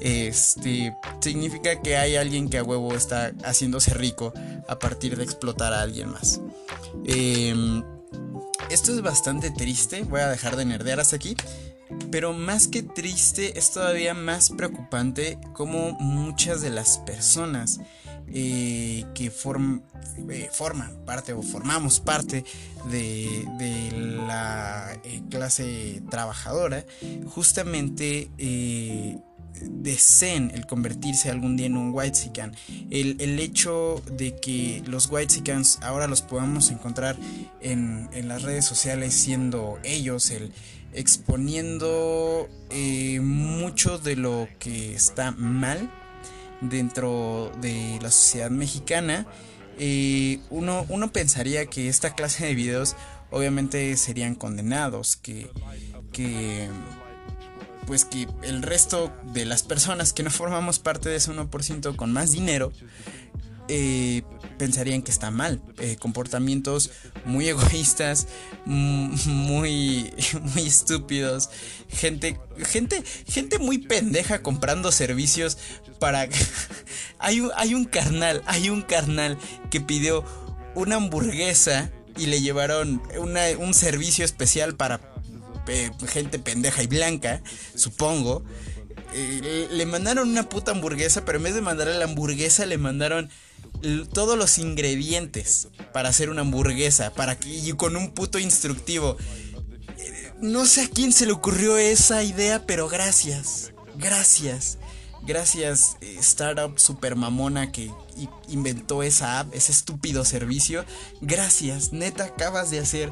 este, 0.00 0.96
significa 1.20 1.80
que 1.80 1.96
hay 1.96 2.16
alguien 2.16 2.48
que 2.48 2.58
a 2.58 2.64
huevo 2.64 2.92
está 2.94 3.32
haciéndose 3.44 3.94
rico 3.94 4.32
a 4.66 4.80
partir 4.80 5.16
de 5.16 5.22
explotar 5.22 5.72
a 5.72 5.82
alguien 5.82 6.10
más. 6.10 6.40
Em, 7.04 7.84
esto 8.68 8.92
es 8.92 9.00
bastante 9.00 9.52
triste, 9.52 10.02
voy 10.02 10.22
a 10.22 10.28
dejar 10.28 10.56
de 10.56 10.64
nerdear 10.64 10.98
hasta 10.98 11.14
aquí. 11.14 11.36
Pero 12.10 12.32
más 12.32 12.66
que 12.66 12.82
triste, 12.82 13.56
es 13.56 13.70
todavía 13.70 14.12
más 14.12 14.50
preocupante 14.50 15.38
como 15.52 15.92
muchas 15.92 16.60
de 16.60 16.70
las 16.70 16.98
personas 16.98 17.78
eh, 18.32 19.04
que 19.14 19.26
eh, 19.26 20.50
forman 20.52 21.04
parte 21.04 21.32
o 21.32 21.42
formamos 21.42 22.00
parte 22.00 22.44
de, 22.90 23.44
la 24.26 24.98
eh, 25.04 25.22
clase 25.30 26.02
trabajadora, 26.10 26.84
justamente 27.26 28.30
deseen 29.62 30.50
el 30.54 30.66
convertirse 30.66 31.30
algún 31.30 31.56
día 31.56 31.66
en 31.66 31.76
un 31.76 31.92
white 31.94 32.30
el, 32.90 33.16
el, 33.20 33.38
hecho 33.38 34.02
de 34.10 34.36
que 34.36 34.82
los 34.86 35.08
white 35.10 35.42
ahora 35.80 36.08
los 36.08 36.20
podamos 36.20 36.70
encontrar 36.70 37.16
en, 37.60 38.08
en, 38.12 38.28
las 38.28 38.42
redes 38.42 38.64
sociales 38.64 39.14
siendo 39.14 39.78
ellos 39.82 40.30
el 40.30 40.52
exponiendo 40.92 42.48
mucho 43.22 43.98
de 43.98 44.16
lo 44.16 44.48
que 44.58 44.94
está 44.94 45.30
mal 45.30 45.90
dentro 46.60 47.52
de 47.60 47.98
la 48.00 48.10
sociedad 48.10 48.50
mexicana, 48.50 49.26
eh, 49.78 50.40
uno, 50.50 50.86
uno 50.88 51.12
pensaría 51.12 51.66
que 51.66 51.88
esta 51.88 52.14
clase 52.14 52.46
de 52.46 52.54
videos 52.54 52.96
obviamente 53.30 53.96
serían 53.96 54.34
condenados, 54.34 55.16
que, 55.16 55.50
que 56.12 56.68
pues 57.86 58.04
que 58.04 58.26
el 58.42 58.62
resto 58.62 59.12
de 59.32 59.44
las 59.44 59.62
personas 59.62 60.12
que 60.12 60.22
no 60.22 60.30
formamos 60.30 60.78
parte 60.78 61.08
de 61.08 61.16
ese 61.16 61.32
1% 61.32 61.94
con 61.94 62.12
más 62.12 62.32
dinero 62.32 62.72
eh, 63.68 64.22
pensarían 64.56 65.02
que 65.02 65.10
está 65.10 65.30
mal. 65.30 65.60
Eh, 65.78 65.96
comportamientos 65.98 66.90
muy 67.24 67.48
egoístas, 67.48 68.26
muy, 68.64 70.12
muy 70.54 70.66
estúpidos. 70.66 71.50
Gente, 71.88 72.38
gente, 72.64 73.02
gente 73.28 73.58
muy 73.58 73.78
pendeja 73.78 74.42
comprando 74.42 74.92
servicios 74.92 75.58
para... 75.98 76.28
hay, 77.18 77.40
un, 77.40 77.50
hay 77.56 77.74
un 77.74 77.84
carnal, 77.84 78.42
hay 78.46 78.70
un 78.70 78.82
carnal 78.82 79.38
que 79.70 79.80
pidió 79.80 80.24
una 80.74 80.96
hamburguesa 80.96 81.90
y 82.16 82.26
le 82.26 82.40
llevaron 82.40 83.02
un 83.58 83.74
servicio 83.74 84.24
especial 84.24 84.74
para 84.74 85.00
eh, 85.68 85.90
gente 86.06 86.38
pendeja 86.38 86.82
y 86.82 86.86
blanca, 86.86 87.42
supongo. 87.74 88.42
le 89.12 89.86
mandaron 89.86 90.28
una 90.28 90.48
puta 90.48 90.70
hamburguesa, 90.70 91.24
pero 91.24 91.38
en 91.38 91.44
vez 91.44 91.54
de 91.54 91.60
mandarle 91.60 91.98
la 91.98 92.04
hamburguesa 92.04 92.64
le 92.66 92.78
mandaron 92.78 93.30
todos 94.12 94.38
los 94.38 94.58
ingredientes 94.58 95.68
para 95.92 96.08
hacer 96.08 96.30
una 96.30 96.42
hamburguesa, 96.42 97.12
para 97.12 97.38
que, 97.38 97.48
y 97.48 97.72
con 97.72 97.96
un 97.96 98.12
puto 98.12 98.38
instructivo. 98.38 99.16
Eh, 99.98 100.32
no 100.40 100.66
sé 100.66 100.82
a 100.82 100.88
quién 100.88 101.12
se 101.12 101.26
le 101.26 101.32
ocurrió 101.32 101.76
esa 101.78 102.22
idea, 102.22 102.66
pero 102.66 102.88
gracias, 102.88 103.72
gracias. 103.96 104.78
Gracias, 105.26 105.96
eh, 106.02 106.18
startup 106.20 106.78
super 106.78 107.16
mamona 107.16 107.72
que 107.72 107.90
inventó 108.48 109.02
esa 109.02 109.40
app, 109.40 109.52
ese 109.54 109.72
estúpido 109.72 110.24
servicio. 110.24 110.84
Gracias, 111.20 111.92
neta, 111.92 112.26
acabas 112.26 112.70
de 112.70 112.78
hacer 112.78 113.10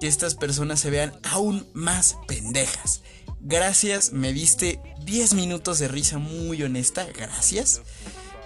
que 0.00 0.08
estas 0.08 0.34
personas 0.34 0.80
se 0.80 0.90
vean 0.90 1.12
aún 1.22 1.64
más 1.72 2.16
pendejas. 2.26 3.02
Gracias, 3.40 4.12
me 4.12 4.32
diste 4.32 4.80
10 5.04 5.34
minutos 5.34 5.78
de 5.78 5.86
risa 5.86 6.18
muy 6.18 6.62
honesta, 6.64 7.06
gracias. 7.14 7.82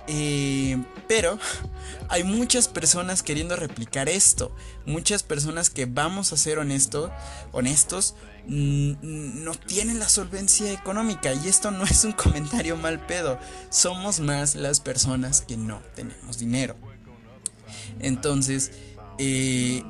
Eh, 0.08 0.82
pero 1.08 1.38
hay 2.08 2.24
muchas 2.24 2.68
personas 2.68 3.22
queriendo 3.22 3.56
replicar 3.56 4.08
esto. 4.08 4.54
Muchas 4.84 5.22
personas 5.22 5.70
que 5.70 5.86
vamos 5.86 6.32
a 6.32 6.36
ser 6.36 6.58
honesto, 6.58 7.12
honestos, 7.52 8.14
no 8.46 9.54
tienen 9.54 9.98
la 9.98 10.08
solvencia 10.08 10.72
económica. 10.72 11.32
Y 11.32 11.48
esto 11.48 11.70
no 11.70 11.84
es 11.90 12.04
un 12.04 12.12
comentario 12.12 12.76
mal 12.76 13.04
pedo. 13.06 13.38
Somos 13.70 14.20
más 14.20 14.54
las 14.54 14.80
personas 14.80 15.40
que 15.40 15.56
no 15.56 15.80
tenemos 15.94 16.38
dinero. 16.38 16.76
Entonces, 18.00 18.72
eh, 19.18 19.82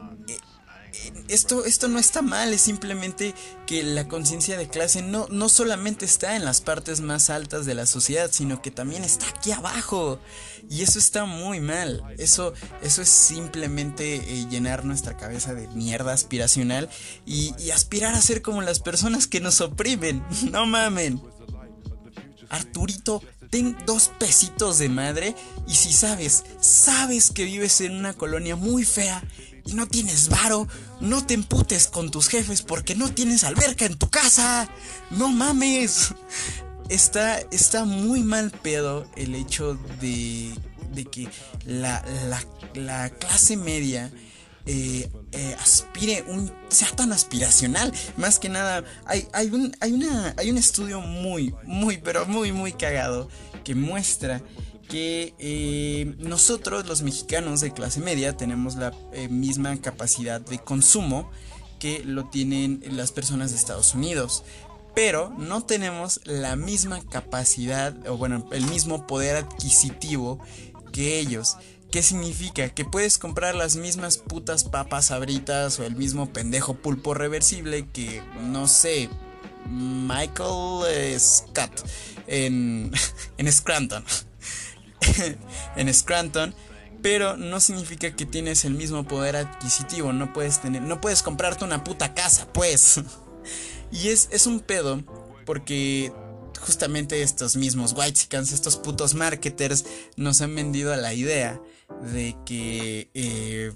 esto, 1.29 1.65
esto 1.65 1.89
no 1.89 1.99
está 1.99 2.23
mal, 2.23 2.53
es 2.53 2.61
simplemente 2.61 3.35
que 3.67 3.83
la 3.83 4.09
conciencia 4.09 4.57
de 4.57 4.69
clase 4.69 5.03
no, 5.03 5.27
no 5.31 5.49
solamente 5.49 6.05
está 6.05 6.37
en 6.37 6.45
las 6.45 6.61
partes 6.61 7.01
más 7.01 7.31
altas 7.31 7.67
de 7.67 7.75
la 7.75 7.87
sociedad, 7.87 8.31
sino 8.33 8.63
que 8.63 8.71
también 8.71 9.05
está 9.05 9.29
aquí 9.29 9.53
abajo. 9.53 10.19
Y 10.69 10.83
eso 10.83 10.99
está 10.99 11.25
muy 11.25 11.61
mal. 11.61 12.03
Eso, 12.19 12.53
eso 12.83 13.03
es 13.03 13.09
simplemente 13.09 14.17
eh, 14.17 14.47
llenar 14.51 14.85
nuestra 14.85 15.17
cabeza 15.17 15.55
de 15.55 15.69
mierda 15.69 16.13
aspiracional 16.13 16.89
y, 17.25 17.55
y 17.59 17.71
aspirar 17.71 18.15
a 18.15 18.21
ser 18.21 18.43
como 18.43 18.63
las 18.63 18.81
personas 18.81 19.27
que 19.27 19.41
nos 19.41 19.61
oprimen. 19.61 20.25
No 20.51 20.65
mamen. 20.65 21.21
Arturito, 22.49 23.23
ten 23.51 23.77
dos 23.87 24.11
pesitos 24.19 24.79
de 24.79 24.89
madre 24.89 25.35
y 25.67 25.75
si 25.75 25.93
sabes, 25.93 26.45
sabes 26.61 27.31
que 27.31 27.45
vives 27.45 27.81
en 27.81 27.97
una 27.97 28.15
colonia 28.15 28.57
muy 28.57 28.85
fea 28.85 29.23
no 29.75 29.87
tienes 29.87 30.29
varo, 30.29 30.69
no 31.01 31.25
te 31.25 31.35
emputes 31.35 31.87
con 31.87 32.11
tus 32.11 32.29
jefes 32.29 32.63
porque 32.63 32.95
no 32.95 33.13
tienes 33.13 33.45
alberca 33.45 33.85
en 33.85 33.97
tu 33.97 34.09
casa. 34.09 34.69
No 35.11 35.29
mames. 35.29 36.15
Está, 36.89 37.41
está 37.51 37.85
muy 37.85 38.23
mal 38.23 38.51
pedo 38.51 39.07
el 39.17 39.35
hecho 39.35 39.75
de, 40.01 40.55
de 40.93 41.05
que 41.05 41.29
la, 41.65 42.05
la, 42.29 42.45
la 42.75 43.11
clase 43.11 43.57
media 43.57 44.13
eh, 44.67 45.09
eh, 45.33 45.57
aspire 45.61 46.25
un 46.29 46.53
sea 46.69 46.89
tan 46.91 47.13
aspiracional 47.13 47.93
más 48.17 48.41
que 48.41 48.49
nada 48.49 48.83
hay, 49.05 49.29
hay 49.33 49.47
un 49.47 49.77
hay 49.79 49.93
una 49.93 50.35
hay 50.37 50.51
un 50.51 50.59
estudio 50.59 51.01
muy 51.01 51.55
muy 51.63 51.99
pero 51.99 52.27
muy 52.27 52.51
muy 52.51 52.73
cagado 52.73 53.29
que 53.63 53.77
muestra 53.77 54.43
que 54.89 55.35
eh, 55.39 56.15
nosotros 56.19 56.87
los 56.87 57.03
mexicanos 57.03 57.61
de 57.61 57.73
clase 57.73 58.01
media 58.01 58.37
tenemos 58.37 58.77
la 58.77 58.93
eh, 59.13 59.29
misma 59.29 59.77
capacidad 59.81 60.41
de 60.41 60.59
consumo 60.59 61.31
que 61.79 62.03
lo 62.05 62.27
tienen 62.27 62.83
las 62.91 63.13
personas 63.13 63.51
de 63.51 63.57
Estados 63.57 63.95
Unidos 63.95 64.45
pero 64.95 65.29
no 65.39 65.63
tenemos 65.63 66.21
la 66.25 66.57
misma 66.57 67.01
capacidad 67.09 67.95
o 68.09 68.17
bueno 68.17 68.49
el 68.53 68.65
mismo 68.67 69.07
poder 69.07 69.37
adquisitivo 69.37 70.39
que 70.93 71.19
ellos 71.19 71.57
¿Qué 71.91 72.03
significa? 72.03 72.69
Que 72.69 72.85
puedes 72.85 73.17
comprar 73.17 73.55
las 73.55 73.77
mismas 73.77 74.19
putas 74.19 74.65
papas 74.65 75.11
abritas 75.11 75.79
o 75.79 75.85
el 75.85 75.97
mismo 75.97 76.33
pendejo 76.33 76.75
pulpo 76.75 77.15
reversible 77.15 77.89
que, 77.91 78.23
no 78.43 78.67
sé, 78.67 79.09
Michael 79.71 81.19
Scott 81.19 81.89
en, 82.27 82.93
en 83.39 83.53
Scranton. 83.53 84.05
en 85.77 85.93
Scranton. 85.93 86.55
Pero 87.03 87.37
no 87.37 87.61
significa 87.61 88.17
que 88.17 88.27
tienes 88.27 88.65
el 88.65 88.75
mismo 88.75 89.05
poder 89.07 89.37
adquisitivo. 89.37 90.13
No 90.13 90.33
puedes 90.33 90.61
tener. 90.61 90.83
No 90.83 91.01
puedes 91.01 91.23
comprarte 91.23 91.65
una 91.65 91.85
puta 91.85 92.15
casa, 92.15 92.49
pues. 92.53 93.01
y 93.93 94.09
es, 94.09 94.29
es 94.33 94.47
un 94.47 94.61
pedo. 94.61 95.03
Porque 95.45 96.13
justamente 96.61 97.23
estos 97.23 97.57
mismos 97.57 97.93
whitesicans, 97.93 98.53
estos 98.53 98.77
putos 98.77 99.15
marketers, 99.15 99.85
nos 100.17 100.41
han 100.41 100.55
vendido 100.55 100.95
la 100.97 101.15
idea 101.15 101.61
de 102.13 102.37
que 102.45 103.11
eh, 103.15 103.73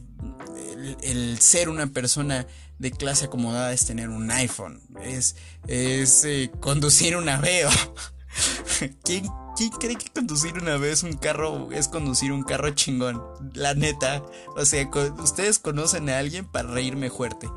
el, 1.03 1.41
ser 1.41 1.69
una 1.69 1.87
persona 1.89 2.47
de 2.79 2.91
clase 2.91 3.27
acomodada 3.27 3.73
es 3.73 3.87
tener 3.87 4.09
un 4.09 4.31
iPhone, 4.31 4.81
es, 5.03 5.37
es 5.69 6.25
eh, 6.25 6.51
conducir 6.61 7.17
un 7.17 7.29
Aveo. 7.29 7.71
¿Quién, 9.05 9.27
¿Quién 9.57 9.71
cree 9.71 9.97
que 9.97 10.11
conducir 10.11 10.55
una 10.55 10.77
vez 10.77 11.03
un 11.03 11.15
carro 11.15 11.71
es 11.73 11.89
conducir 11.89 12.33
un 12.33 12.43
carro 12.43 12.71
chingón? 12.71 13.23
La 13.55 13.75
neta. 13.75 14.23
O 14.57 14.65
sea, 14.65 14.89
ustedes 15.19 15.59
conocen 15.59 16.09
a 16.09 16.19
alguien 16.19 16.47
para 16.47 16.71
reírme 16.71 17.11
fuerte. 17.11 17.49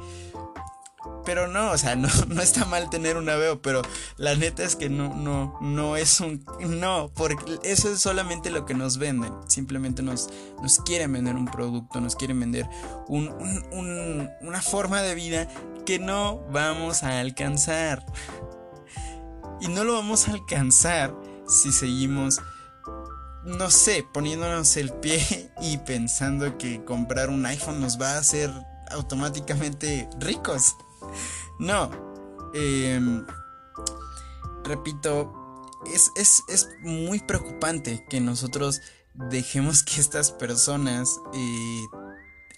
Pero 1.26 1.48
no, 1.48 1.72
o 1.72 1.78
sea, 1.78 1.96
no, 1.96 2.10
no 2.28 2.42
está 2.42 2.66
mal 2.66 2.90
tener 2.90 3.18
un 3.18 3.30
Aveo, 3.30 3.62
pero 3.62 3.82
la 4.18 4.36
neta 4.36 4.64
es 4.64 4.76
que 4.76 4.90
no, 4.90 5.14
no, 5.16 5.58
no 5.62 5.96
es 5.96 6.20
un... 6.20 6.46
No, 6.60 7.12
porque 7.16 7.60
eso 7.64 7.90
es 7.90 8.00
solamente 8.00 8.50
lo 8.50 8.66
que 8.66 8.74
nos 8.74 8.98
venden. 8.98 9.34
Simplemente 9.48 10.02
nos, 10.02 10.30
nos 10.62 10.80
quieren 10.80 11.14
vender 11.14 11.36
un 11.36 11.46
producto, 11.46 12.02
nos 12.02 12.16
quieren 12.16 12.40
vender 12.40 12.68
un, 13.08 13.30
un, 13.72 14.30
una 14.42 14.62
forma 14.62 15.02
de 15.02 15.16
vida 15.16 15.48
que 15.86 16.00
no 16.00 16.42
vamos 16.52 17.04
a 17.04 17.20
alcanzar. 17.20 18.06
Y 19.64 19.70
no 19.70 19.84
lo 19.84 19.94
vamos 19.94 20.28
a 20.28 20.34
alcanzar 20.34 21.16
si 21.48 21.72
seguimos 21.72 22.40
no 23.46 23.70
sé, 23.70 24.08
poniéndonos 24.14 24.78
el 24.78 24.92
pie 24.94 25.52
y 25.62 25.78
pensando 25.80 26.58
que 26.58 26.84
comprar 26.84 27.30
un 27.30 27.46
iPhone 27.46 27.82
nos 27.82 28.00
va 28.00 28.14
a 28.14 28.20
hacer 28.20 28.52
automáticamente 28.92 30.10
ricos. 30.20 30.76
No. 31.60 31.92
Em, 32.54 33.26
repito, 34.64 35.34
es, 36.16 36.70
muy 36.82 37.20
preocupante 37.20 38.06
que 38.10 38.22
nosotros 38.22 38.82
dejemos 39.14 39.84
que 39.84 40.00
estas 40.00 40.32
personas 40.32 41.20
eh, 41.34 41.82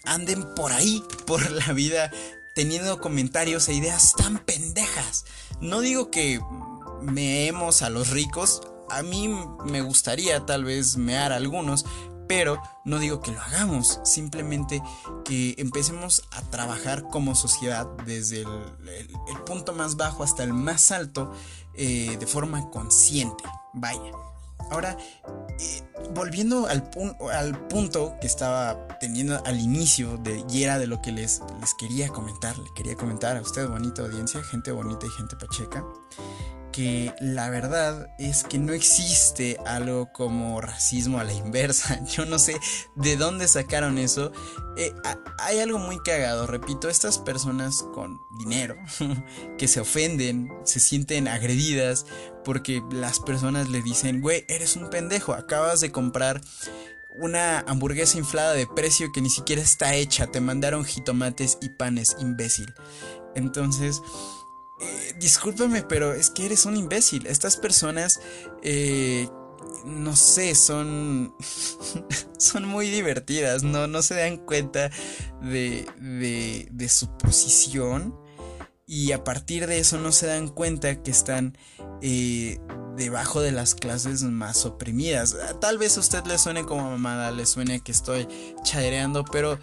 anden 0.04 0.54
por 0.54 0.72
ahí, 0.72 1.02
por 1.26 1.50
la 1.50 1.72
vida, 1.72 2.10
teniendo 2.54 3.00
comentarios 3.00 3.68
e 3.68 3.74
ideas 3.74 4.14
tan 4.16 4.38
pendejas. 4.38 5.24
No 5.60 5.80
digo 5.80 6.10
que 6.10 6.40
meemos 7.02 7.82
a 7.82 7.90
los 7.90 8.10
ricos, 8.10 8.62
a 8.90 9.02
mí 9.02 9.28
me 9.64 9.80
gustaría 9.80 10.46
tal 10.46 10.64
vez 10.64 10.96
mear 10.96 11.32
a 11.32 11.36
algunos, 11.36 11.84
pero 12.28 12.60
no 12.84 12.98
digo 12.98 13.20
que 13.20 13.30
lo 13.30 13.40
hagamos, 13.40 14.00
simplemente 14.04 14.82
que 15.24 15.54
empecemos 15.58 16.24
a 16.32 16.42
trabajar 16.42 17.04
como 17.08 17.34
sociedad 17.34 17.86
desde 18.04 18.42
el, 18.42 19.08
punto 19.44 19.72
más 19.72 19.96
bajo 19.96 20.24
hasta 20.24 20.42
el 20.42 20.52
más 20.52 20.90
alto 20.90 21.32
eh, 21.74 22.16
de 22.18 22.26
forma 22.26 22.70
consciente. 22.70 23.44
Vaya. 23.74 24.12
Ahora, 24.70 24.96
eh, 25.60 25.82
volviendo 26.12 26.66
al, 26.66 26.90
al, 27.32 27.68
punto 27.68 28.16
que 28.20 28.26
estaba 28.26 28.88
teniendo 28.98 29.40
al 29.44 29.60
inicio 29.60 30.16
de, 30.16 30.44
y 30.50 30.64
era 30.64 30.78
de 30.78 30.88
lo 30.88 31.00
que 31.00 31.12
les, 31.12 31.40
les 31.60 31.74
quería 31.74 32.08
comentar, 32.08 32.58
le 32.58 32.68
quería 32.74 32.96
comentar 32.96 33.36
a 33.36 33.42
usted, 33.42 33.68
bonita 33.68 34.02
audiencia, 34.02 34.42
gente 34.42 34.72
bonita 34.72 35.06
y 35.06 35.10
gente 35.10 35.36
pacheca 35.36 35.84
que 36.76 37.14
la 37.20 37.48
verdad 37.48 38.14
es 38.18 38.44
que 38.44 38.58
no 38.58 38.74
existe 38.74 39.56
algo 39.64 40.12
como 40.12 40.60
racismo 40.60 41.18
a 41.18 41.24
la 41.24 41.32
inversa. 41.32 42.04
Yo 42.12 42.26
no 42.26 42.38
sé 42.38 42.54
de 42.96 43.16
dónde 43.16 43.48
sacaron 43.48 43.96
eso. 43.96 44.30
Eh, 44.76 44.92
hay 45.38 45.60
algo 45.60 45.78
muy 45.78 45.98
cagado, 46.00 46.46
repito, 46.46 46.90
estas 46.90 47.16
personas 47.16 47.82
con 47.94 48.20
dinero 48.38 48.76
que 49.58 49.68
se 49.68 49.80
ofenden, 49.80 50.52
se 50.64 50.78
sienten 50.78 51.28
agredidas 51.28 52.04
porque 52.44 52.82
las 52.92 53.20
personas 53.20 53.70
le 53.70 53.80
dicen, 53.80 54.20
güey, 54.20 54.44
eres 54.46 54.76
un 54.76 54.90
pendejo, 54.90 55.32
acabas 55.32 55.80
de 55.80 55.90
comprar 55.90 56.42
una 57.14 57.60
hamburguesa 57.60 58.18
inflada 58.18 58.52
de 58.52 58.66
precio 58.66 59.12
que 59.12 59.22
ni 59.22 59.30
siquiera 59.30 59.62
está 59.62 59.94
hecha, 59.94 60.26
te 60.26 60.42
mandaron 60.42 60.84
jitomates 60.84 61.56
y 61.62 61.70
panes, 61.70 62.16
imbécil. 62.20 62.74
Entonces 63.34 64.02
eh, 64.80 65.14
discúlpame, 65.18 65.82
pero 65.82 66.12
es 66.12 66.30
que 66.30 66.46
eres 66.46 66.66
un 66.66 66.76
imbécil. 66.76 67.26
Estas 67.26 67.56
personas, 67.56 68.20
eh, 68.62 69.28
no 69.84 70.16
sé, 70.16 70.54
son, 70.54 71.34
son 72.38 72.66
muy 72.66 72.90
divertidas, 72.90 73.62
¿no? 73.62 73.86
No 73.86 74.02
se 74.02 74.14
dan 74.14 74.36
cuenta 74.36 74.90
de, 75.42 75.86
de, 76.00 76.68
de 76.70 76.88
su 76.88 77.08
posición 77.18 78.14
y 78.86 79.12
a 79.12 79.24
partir 79.24 79.66
de 79.66 79.78
eso 79.78 79.98
no 79.98 80.12
se 80.12 80.26
dan 80.26 80.48
cuenta 80.48 81.02
que 81.02 81.10
están 81.10 81.58
eh, 82.02 82.60
debajo 82.96 83.40
de 83.40 83.50
las 83.50 83.74
clases 83.74 84.22
más 84.22 84.64
oprimidas. 84.64 85.36
Tal 85.60 85.76
vez 85.76 85.96
a 85.96 86.00
usted 86.00 86.24
le 86.24 86.38
suene 86.38 86.64
como 86.64 86.90
mamada, 86.90 87.32
le 87.32 87.46
suene 87.46 87.80
que 87.80 87.90
estoy 87.90 88.28
chadereando, 88.62 89.24
pero 89.24 89.58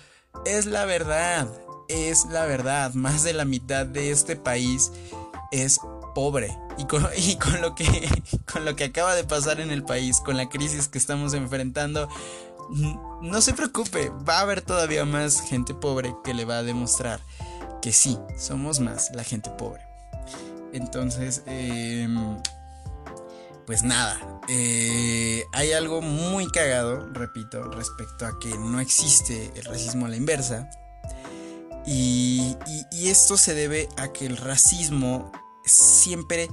es 0.45 0.65
la 0.65 0.85
verdad 0.85 1.47
es 1.87 2.25
la 2.25 2.45
verdad, 2.45 2.93
más 2.93 3.23
de 3.23 3.33
la 3.33 3.45
mitad 3.45 3.85
de 3.85 4.11
este 4.11 4.35
país 4.35 4.91
es 5.51 5.79
pobre. 6.13 6.57
Y 6.77 6.85
con, 7.37 7.61
lo 7.61 7.75
que, 7.75 8.09
con 8.51 8.65
lo 8.65 8.75
que 8.75 8.85
acaba 8.85 9.13
de 9.13 9.23
pasar 9.23 9.59
en 9.59 9.69
el 9.69 9.83
país, 9.83 10.19
con 10.19 10.37
la 10.37 10.49
crisis 10.49 10.87
que 10.87 10.97
estamos 10.97 11.35
enfrentando, 11.35 12.09
no 13.21 13.41
se 13.41 13.53
preocupe, 13.53 14.09
va 14.27 14.39
a 14.39 14.41
haber 14.41 14.61
todavía 14.61 15.05
más 15.05 15.41
gente 15.41 15.75
pobre 15.75 16.15
que 16.23 16.33
le 16.33 16.45
va 16.45 16.57
a 16.57 16.63
demostrar 16.63 17.19
que 17.81 17.91
sí, 17.91 18.17
somos 18.37 18.79
más 18.79 19.11
la 19.13 19.23
gente 19.23 19.49
pobre. 19.51 19.81
Entonces, 20.71 21.43
em, 21.45 22.41
pues 23.67 23.83
nada, 23.83 24.19
eh, 24.47 25.43
hay 25.51 25.73
algo 25.73 26.01
muy 26.01 26.47
cagado, 26.47 27.07
repito, 27.11 27.63
respecto 27.63 28.25
a 28.25 28.39
que 28.39 28.57
no 28.57 28.79
existe 28.79 29.51
el 29.55 29.65
racismo 29.65 30.05
a 30.05 30.09
la 30.09 30.15
inversa. 30.15 30.69
Y, 31.85 32.55
esto 32.91 33.37
se 33.37 33.53
debe 33.53 33.89
a 33.97 34.11
que 34.11 34.25
el 34.25 34.37
racismo 34.37 35.31
siempre 35.65 36.49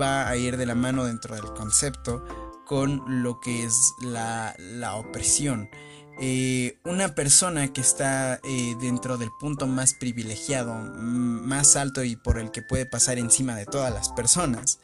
va 0.00 0.28
a 0.28 0.36
ir 0.36 0.56
de 0.56 0.64
la 0.64 0.74
mano 0.74 1.04
dentro 1.04 1.34
del 1.34 1.52
concepto 1.52 2.24
con 2.64 3.02
lo 3.22 3.40
que 3.40 3.64
es 3.64 3.92
la, 4.00 4.54
opresión. 4.94 5.68
eh, 6.20 6.78
una 6.84 7.14
persona 7.14 7.72
que 7.72 7.80
está 7.80 8.40
eh, 8.44 8.76
dentro 8.80 9.18
del 9.18 9.30
punto 9.40 9.66
más 9.66 9.94
privilegiado, 9.94 10.74
más 10.74 11.76
alto 11.76 12.04
y 12.04 12.16
por 12.16 12.38
el 12.38 12.50
que 12.50 12.62
puede 12.62 12.86
pasar 12.86 13.18
encima 13.18 13.56
de 13.56 13.66
todas 13.66 13.92
las 13.92 14.10
personas, 14.10 14.78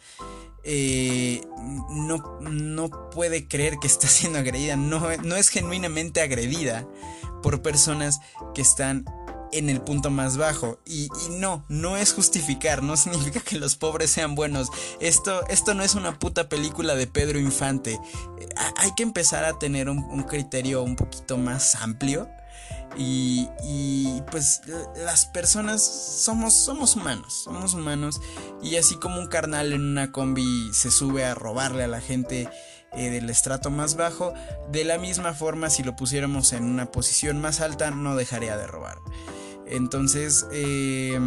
eh, 0.64 1.42
no, 1.90 2.40
no, 2.40 3.10
puede 3.10 3.46
creer 3.46 3.78
que 3.78 3.86
está 3.86 4.08
siendo 4.08 4.40
agredida, 4.40 4.76
no, 4.76 5.00
no 5.22 5.36
es 5.36 5.48
genuinamente 5.48 6.20
agredida 6.20 6.86
por 7.42 7.62
personas 7.62 8.18
que 8.54 8.62
están 8.62 9.04
en 9.52 9.70
el 9.70 9.80
punto 9.80 10.10
más 10.10 10.36
bajo. 10.36 10.78
Y, 10.86 11.08
no, 11.30 11.64
no 11.68 11.96
es 11.96 12.12
justificar, 12.12 12.82
no 12.82 12.96
significa 12.96 13.40
que 13.40 13.58
los 13.58 13.76
pobres 13.76 14.10
sean 14.10 14.34
buenos. 14.34 14.68
Esto, 15.00 15.46
esto 15.48 15.74
no 15.74 15.82
es 15.82 15.94
una 15.94 16.18
puta 16.18 16.48
película 16.48 16.94
de 16.94 17.06
Pedro 17.06 17.38
Infante. 17.38 17.98
hay 18.76 18.90
que 18.96 19.02
empezar 19.02 19.44
a 19.44 19.58
tener 19.58 19.88
un, 19.88 20.22
criterio 20.24 20.82
un 20.82 20.96
poquito 20.96 21.36
más 21.38 21.76
amplio. 21.76 22.28
Y, 22.96 23.48
y, 23.62 24.22
pues 24.30 24.62
las 24.96 25.26
personas 25.26 25.82
somos, 25.82 26.54
somos 26.54 26.96
humanos, 26.96 27.42
somos 27.44 27.74
humanos. 27.74 28.20
Y 28.62 28.76
así 28.76 28.96
como 28.96 29.18
un 29.18 29.26
carnal 29.26 29.72
en 29.72 29.82
una 29.82 30.12
combi 30.12 30.70
se 30.72 30.90
sube 30.90 31.24
a 31.24 31.34
robarle 31.34 31.84
a 31.84 31.88
la 31.88 32.00
gente 32.00 32.48
eh, 32.96 33.10
del 33.10 33.28
estrato 33.30 33.70
más 33.70 33.96
bajo, 33.96 34.32
de 34.70 34.84
la 34.84 34.98
misma 34.98 35.34
forma 35.34 35.70
si 35.70 35.82
lo 35.82 35.96
pusiéramos 35.96 36.52
en 36.52 36.64
una 36.64 36.90
posición 36.90 37.40
más 37.40 37.60
alta 37.60 37.90
no 37.90 38.16
dejaría 38.16 38.56
de 38.56 38.66
robar. 38.66 38.98
Entonces, 39.66 40.46
eh, 40.52 41.18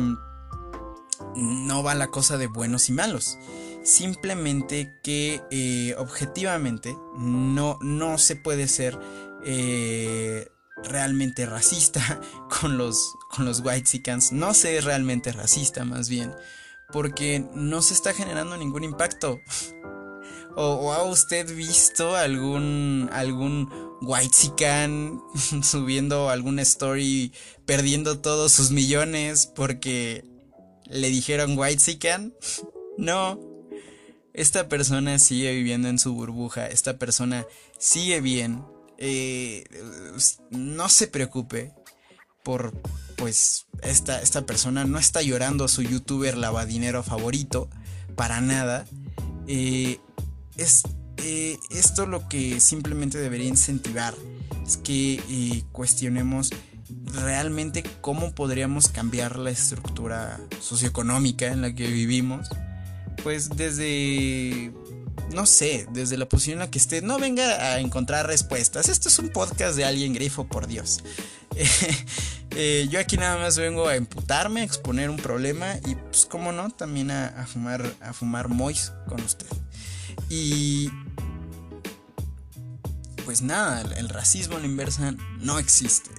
no 1.36 1.84
va 1.84 1.96
la 1.96 2.08
cosa 2.08 2.38
de 2.38 2.48
buenos 2.48 2.90
y 2.90 2.94
malos. 2.94 3.38
Simplemente 3.84 5.00
que 5.04 5.42
eh, 5.52 5.96
objetivamente 5.98 6.96
no, 7.18 7.78
no 7.82 8.18
se 8.18 8.36
puede 8.36 8.68
ser 8.68 8.98
realmente 10.84 11.46
racista 11.46 12.22
con 12.62 12.78
los, 12.78 13.14
con 13.36 13.46
los 13.46 13.62
white 13.62 14.02
No 14.32 14.54
se 14.54 14.82
realmente 14.82 15.32
racista 15.32 15.86
más 15.86 16.10
bien. 16.10 16.34
Porque 16.92 17.46
no 17.54 17.84
se 17.84 17.94
está 17.94 18.14
generando 18.14 18.58
ningún 18.58 18.84
impacto. 18.84 19.40
¿O, 20.62 20.92
ha 20.92 21.04
usted 21.04 21.56
visto 21.56 22.18
algún, 22.18 23.10
algún 23.14 23.72
white 24.02 24.36
subiendo 25.64 26.30
alguna 26.30 26.64
story 26.64 27.32
perdiendo 27.66 28.20
todos 28.20 28.52
sus 28.52 28.70
millones 28.70 29.46
porque 29.46 30.26
le 30.84 31.08
dijeron 31.08 31.58
white 31.58 31.98
No. 32.98 33.40
Esta 34.34 34.68
persona 34.68 35.18
sigue 35.18 35.54
viviendo 35.54 35.88
en 35.88 35.98
su 35.98 36.14
burbuja. 36.14 36.68
Esta 36.68 36.98
persona 36.98 37.46
sigue 37.78 38.20
bien. 38.20 38.66
Eh, 38.98 39.64
no 40.50 40.90
se 40.90 41.08
preocupe 41.08 41.72
por 42.44 42.74
pues 43.16 43.66
esta, 43.82 44.22
esta 44.22 44.46
persona 44.46 44.84
no 44.84 45.00
está 45.00 45.22
llorando 45.22 45.64
a 45.64 45.70
su 45.70 45.84
youtuber 45.84 46.36
lavadinero 46.38 47.02
favorito 47.02 47.70
para 48.18 48.42
nada. 48.42 48.86
Eh, 49.48 50.00
es 50.60 50.84
eh, 51.18 51.58
esto 51.70 52.06
lo 52.06 52.28
que 52.28 52.60
simplemente 52.60 53.18
debería 53.18 53.48
incentivar 53.48 54.16
es 54.66 54.78
que 54.78 55.22
eh, 55.30 55.64
cuestionemos 55.72 56.52
realmente 57.14 57.84
cómo 58.02 58.34
podríamos 58.34 58.88
cambiar 58.88 59.38
la 59.38 59.50
estructura 59.50 60.40
socioeconómica 60.62 61.48
en 61.48 61.62
la 61.62 61.74
que 61.74 61.88
vivimos. 61.88 62.48
Pues 63.24 63.50
desde, 63.50 64.72
no 65.34 65.46
sé, 65.46 65.88
desde 65.92 66.18
la 66.18 66.30
posición 66.30 66.54
en 66.54 66.60
la 66.60 66.72
que 66.72 66.80
esté, 66.80 67.02
no 67.02 67.20
venga 67.20 67.74
a 67.74 67.80
encontrar 67.80 68.28
respuestas. 68.28 68.88
Esto 68.88 69.10
es 69.10 69.20
un 69.20 69.30
podcast 69.30 69.76
de 69.76 69.86
alguien 69.86 70.14
grifo, 70.14 70.48
por 70.48 70.68
Dios. 70.68 71.04
Eh, 72.56 72.88
yo 72.90 73.00
aquí 73.00 73.16
nada 73.16 73.38
más 73.38 73.58
vengo 73.58 73.88
a 73.88 73.96
emputarme, 73.96 74.62
a 74.62 74.64
exponer 74.64 75.12
un 75.12 75.18
problema 75.18 75.76
y 75.86 75.94
pues 75.96 76.26
cómo 76.26 76.52
no, 76.52 76.72
también 76.72 77.12
a, 77.12 77.28
a 77.28 77.46
fumar, 77.46 77.86
a 78.02 78.12
fumar 78.12 78.50
mois 78.50 78.92
con 79.08 79.22
usted. 79.22 79.46
Y 80.30 80.90
pues 83.26 83.42
nada, 83.42 83.82
el 83.98 84.10
racismo 84.10 84.58
a 84.58 84.60
la 84.60 84.66
inversa 84.66 85.14
no 85.40 85.60
existe. 85.60 86.10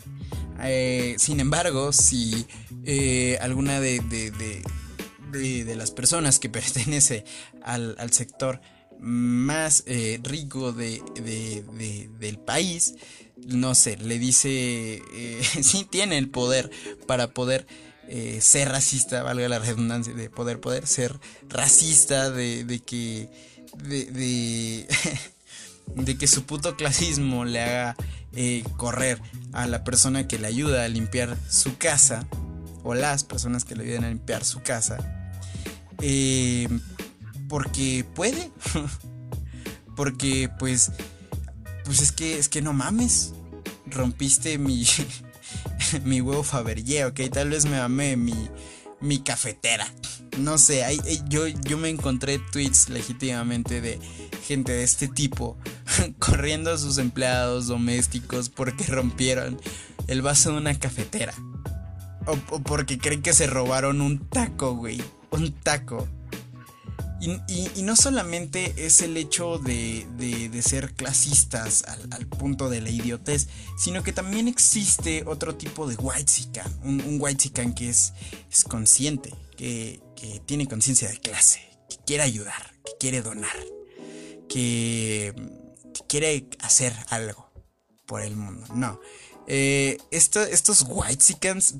Eh, 0.62 1.16
sin 1.18 1.40
embargo, 1.40 1.92
si 1.92 2.46
eh, 2.84 3.38
alguna 3.40 3.80
de, 3.80 4.00
de, 4.00 5.74
las 5.76 5.90
personas 5.90 6.38
que 6.38 6.48
pertenece 6.50 7.24
al, 7.62 7.96
sector 8.12 8.60
más 8.98 9.84
eh, 9.86 10.20
rico 10.22 10.72
de, 10.72 11.02
del 12.18 12.38
país, 12.38 12.94
no 13.46 13.74
sé, 13.74 13.96
le 13.96 14.18
dice, 14.18 15.02
sí 15.62 15.86
tiene 15.88 16.18
el 16.18 16.28
poder 16.28 16.70
para 17.06 17.28
poder 17.28 17.66
ser 18.40 18.68
racista, 18.68 19.22
valga 19.22 19.48
la 19.48 19.60
redundancia, 19.60 20.12
de 20.12 20.28
poder, 20.30 20.60
poder 20.60 20.86
ser 20.86 21.18
racista, 21.48 22.30
de, 22.30 22.82
que 22.84 23.28
de, 23.76 24.86
de, 25.94 26.18
que 26.18 26.26
su 26.26 26.44
puto 26.44 26.76
clasismo 26.76 27.44
le 27.44 27.60
haga 27.60 27.96
eh, 28.34 28.64
correr 28.76 29.20
a 29.52 29.66
la 29.66 29.84
persona 29.84 30.28
que 30.28 30.38
le 30.38 30.46
ayuda 30.46 30.84
a 30.84 30.88
limpiar 30.88 31.36
su 31.48 31.76
casa, 31.76 32.26
o 32.82 32.94
las 32.94 33.24
personas 33.24 33.64
que 33.64 33.74
le 33.76 33.84
ayudan 33.84 34.04
a 34.04 34.08
limpiar 34.08 34.44
su 34.44 34.62
casa, 34.62 34.98
eh, 36.00 36.68
porque 37.48 38.06
puede, 38.14 38.50
porque 39.96 40.48
pues, 40.58 40.92
pues 41.84 42.00
es 42.00 42.12
que, 42.12 42.38
es 42.38 42.48
que 42.48 42.62
no 42.62 42.72
mames, 42.72 43.32
rompiste 43.86 44.58
mi, 44.58 44.86
mi 46.04 46.20
huevo 46.20 46.42
Fabergé, 46.42 47.04
ok, 47.04 47.20
tal 47.32 47.50
vez 47.50 47.66
me 47.66 47.78
amé 47.78 48.16
mi, 48.16 48.48
mi 49.00 49.20
cafetera 49.20 49.86
no 50.38 50.58
sé, 50.58 50.84
yo, 51.28 51.46
yo 51.46 51.78
me 51.78 51.88
encontré 51.88 52.38
tweets 52.38 52.88
legítimamente 52.88 53.80
de 53.80 53.98
gente 54.46 54.72
de 54.72 54.82
este 54.82 55.08
tipo 55.08 55.56
corriendo 56.18 56.72
a 56.72 56.78
sus 56.78 56.98
empleados 56.98 57.66
domésticos 57.66 58.48
porque 58.48 58.84
rompieron 58.84 59.60
el 60.06 60.22
vaso 60.22 60.52
de 60.52 60.58
una 60.58 60.78
cafetera. 60.78 61.34
O, 62.26 62.36
porque 62.60 62.98
creen 62.98 63.22
que 63.22 63.32
se 63.32 63.46
robaron 63.46 64.00
un 64.00 64.18
taco, 64.28 64.74
güey. 64.74 65.02
Un 65.30 65.52
taco. 65.52 66.08
Y, 67.20 67.82
no 67.82 67.96
solamente 67.96 68.86
es 68.86 69.02
el 69.02 69.16
hecho 69.16 69.58
de, 69.58 70.06
de, 70.16 70.62
ser 70.62 70.94
clasistas 70.94 71.84
al, 72.10 72.26
punto 72.26 72.70
de 72.70 72.80
la 72.80 72.90
idiotez, 72.90 73.48
sino 73.78 74.02
que 74.02 74.12
también 74.12 74.48
existe 74.48 75.24
otro 75.26 75.54
tipo 75.54 75.86
de 75.86 75.96
white 75.96 76.32
un, 76.82 77.00
un 77.02 77.18
white 77.20 77.50
que 77.74 77.90
es, 77.90 78.14
es 78.50 78.64
consciente, 78.64 79.34
que, 79.56 80.00
que 80.16 80.40
tiene 80.40 80.66
conciencia 80.66 81.08
de 81.08 81.18
clase, 81.18 81.60
que 81.88 81.96
quiere 82.06 82.22
ayudar, 82.22 82.74
que 82.84 82.92
quiere 82.98 83.22
donar, 83.22 83.56
que, 84.48 85.34
quiere 86.08 86.48
hacer 86.60 86.92
algo 87.08 87.50
por 88.06 88.22
el 88.22 88.36
mundo. 88.36 88.66
No. 88.74 89.00
Eh, 89.46 89.98
estos 90.10 90.84
white 90.88 91.18
chickens, 91.18 91.76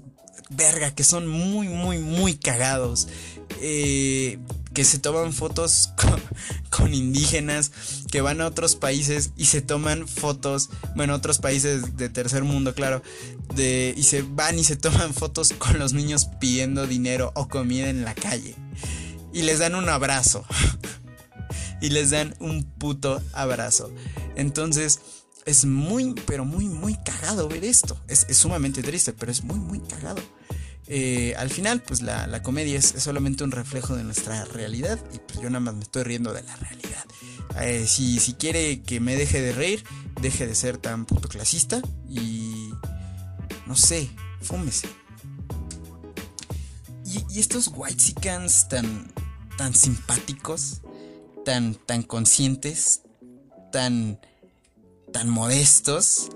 verga, 0.51 0.95
que 0.95 1.05
son 1.05 1.27
muy, 1.27 1.69
muy, 1.69 1.99
muy 1.99 2.37
cagados. 2.37 3.09
Eh, 3.61 4.39
que 4.73 4.85
se 4.85 4.99
toman 4.99 5.33
fotos 5.33 5.91
con, 6.71 6.95
indígenas, 6.95 7.73
que 8.11 8.21
van 8.21 8.41
a 8.41 8.47
otros 8.47 8.77
países 8.77 9.31
y 9.37 9.47
se 9.47 9.61
toman 9.61 10.07
fotos, 10.07 10.71
bueno, 10.95 11.15
otros 11.15 11.39
países 11.39 11.97
de 11.97 12.09
tercer 12.09 12.45
mundo, 12.45 12.75
claro, 12.75 13.03
y 13.57 14.03
se 14.03 14.23
van 14.23 14.59
y 14.59 14.65
se 14.65 14.77
toman 14.77 15.13
fotos 15.13 15.53
con 15.53 15.79
los 15.79 15.93
niños 15.93 16.29
pidiendo 16.41 16.87
dinero 16.87 17.33
o 17.35 17.49
comida 17.49 17.89
en 17.89 18.05
la 18.05 18.15
calle. 18.15 18.55
Y 19.33 19.43
les 19.43 19.59
dan 19.59 19.75
un 19.75 19.89
abrazo. 19.89 20.45
y 21.81 21.91
les 21.91 22.11
dan 22.11 22.35
un 22.41 22.65
puto 22.65 23.23
abrazo. 23.33 23.91
Entonces, 24.37 25.01
es 25.47 25.65
muy, 25.65 26.15
pero 26.27 26.45
muy, 26.45 26.67
muy 26.67 26.95
cagado 26.97 27.49
ver 27.49 27.65
esto. 27.65 28.01
Es, 28.09 28.27
es 28.29 28.37
sumamente 28.37 28.83
triste, 28.83 29.13
pero 29.13 29.33
es 29.33 29.43
muy, 29.43 29.59
muy 29.59 29.81
cagado. 29.81 30.21
Eh, 30.93 31.37
al 31.37 31.51
final, 31.51 31.81
pues 31.83 32.03
la, 32.03 32.43
comedia 32.43 32.77
es, 32.77 32.95
solamente 32.99 33.45
un 33.45 33.53
reflejo 33.53 33.95
de 33.95 34.03
nuestra 34.03 34.45
realidad 34.47 34.99
y 35.15 35.19
pues 35.19 35.39
yo 35.39 35.49
nada 35.49 35.61
más 35.61 35.75
me 35.75 35.85
estoy 35.85 36.03
riendo 36.03 36.33
de 36.33 36.43
la 36.43 36.57
realidad. 36.57 37.05
Eh, 37.61 37.87
si, 37.87 38.19
si 38.19 38.35
quiere 38.35 38.83
que 38.83 38.99
me 38.99 39.15
deje 39.15 39.41
de 39.41 39.53
reír, 39.53 39.85
deje 40.21 40.49
de 40.49 40.55
ser 40.57 40.79
tan 40.79 41.07
puto 41.07 41.29
clasista 41.29 41.81
y 42.09 42.71
no 43.67 43.77
sé, 43.77 44.11
fúmese. 44.43 44.89
Y, 47.05 47.39
estos 47.39 47.71
white 47.73 48.15
tan, 48.69 49.13
tan 49.57 49.73
simpáticos, 49.73 50.83
tan, 51.45 51.77
tan 51.77 52.03
conscientes, 52.03 53.03
tan, 53.71 54.19
tan 55.13 55.29
modestos, 55.29 56.31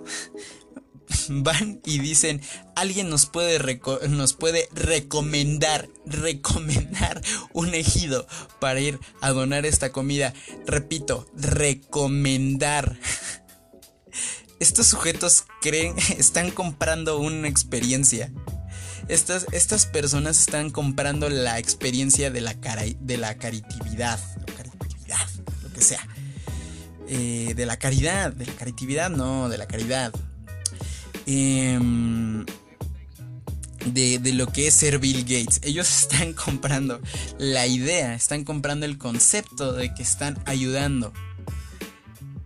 van 1.28 1.80
y 1.84 1.98
dicen, 1.98 2.40
alguien 2.76 3.08
nos 3.10 3.26
puede, 3.26 3.80
nos 4.08 4.32
puede 4.32 4.68
recomendar, 4.72 5.88
recomendar 6.06 7.22
un 7.52 7.74
ejido 7.74 8.26
para 8.60 8.80
ir 8.80 8.98
a 9.20 9.30
donar 9.30 9.66
esta 9.66 9.92
comida. 9.92 10.32
Repito, 10.66 11.26
recomendar. 11.34 12.98
estos 14.60 14.86
sujetos 14.86 15.44
creen, 15.60 15.94
están 16.18 16.50
comprando 16.50 17.18
una 17.18 17.48
experiencia. 17.48 18.32
Estas, 19.08 19.46
estas 19.52 19.84
personas 19.84 20.40
están 20.40 20.70
comprando 20.70 21.28
la 21.28 21.58
experiencia 21.58 22.30
de 22.30 22.40
la, 22.40 22.54
de 22.54 23.16
la 23.18 23.36
caritividad, 23.36 24.18
caritividad, 24.56 25.28
lo 25.62 25.72
que 25.72 25.82
sea. 25.82 26.06
Eh, 27.06 27.52
de 27.54 27.66
la 27.66 27.76
caridad, 27.76 28.32
de 28.32 28.46
la 28.46 28.54
caritividad, 28.54 29.10
no, 29.10 29.50
de 29.50 29.58
la 29.58 29.66
caridad. 29.66 30.12
Em, 31.26 32.44
de, 33.86 34.18
de, 34.18 34.32
lo 34.32 34.46
que 34.46 34.66
es 34.66 34.74
ser 34.74 34.98
Bill 34.98 35.22
Gates. 35.22 35.60
Ellos 35.62 35.88
están 36.02 36.32
comprando 36.32 37.00
la 37.38 37.66
idea, 37.66 38.14
están 38.14 38.44
comprando 38.44 38.86
el 38.86 38.98
concepto 38.98 39.72
de 39.72 39.94
que 39.94 40.02
están 40.02 40.38
ayudando. 40.46 41.12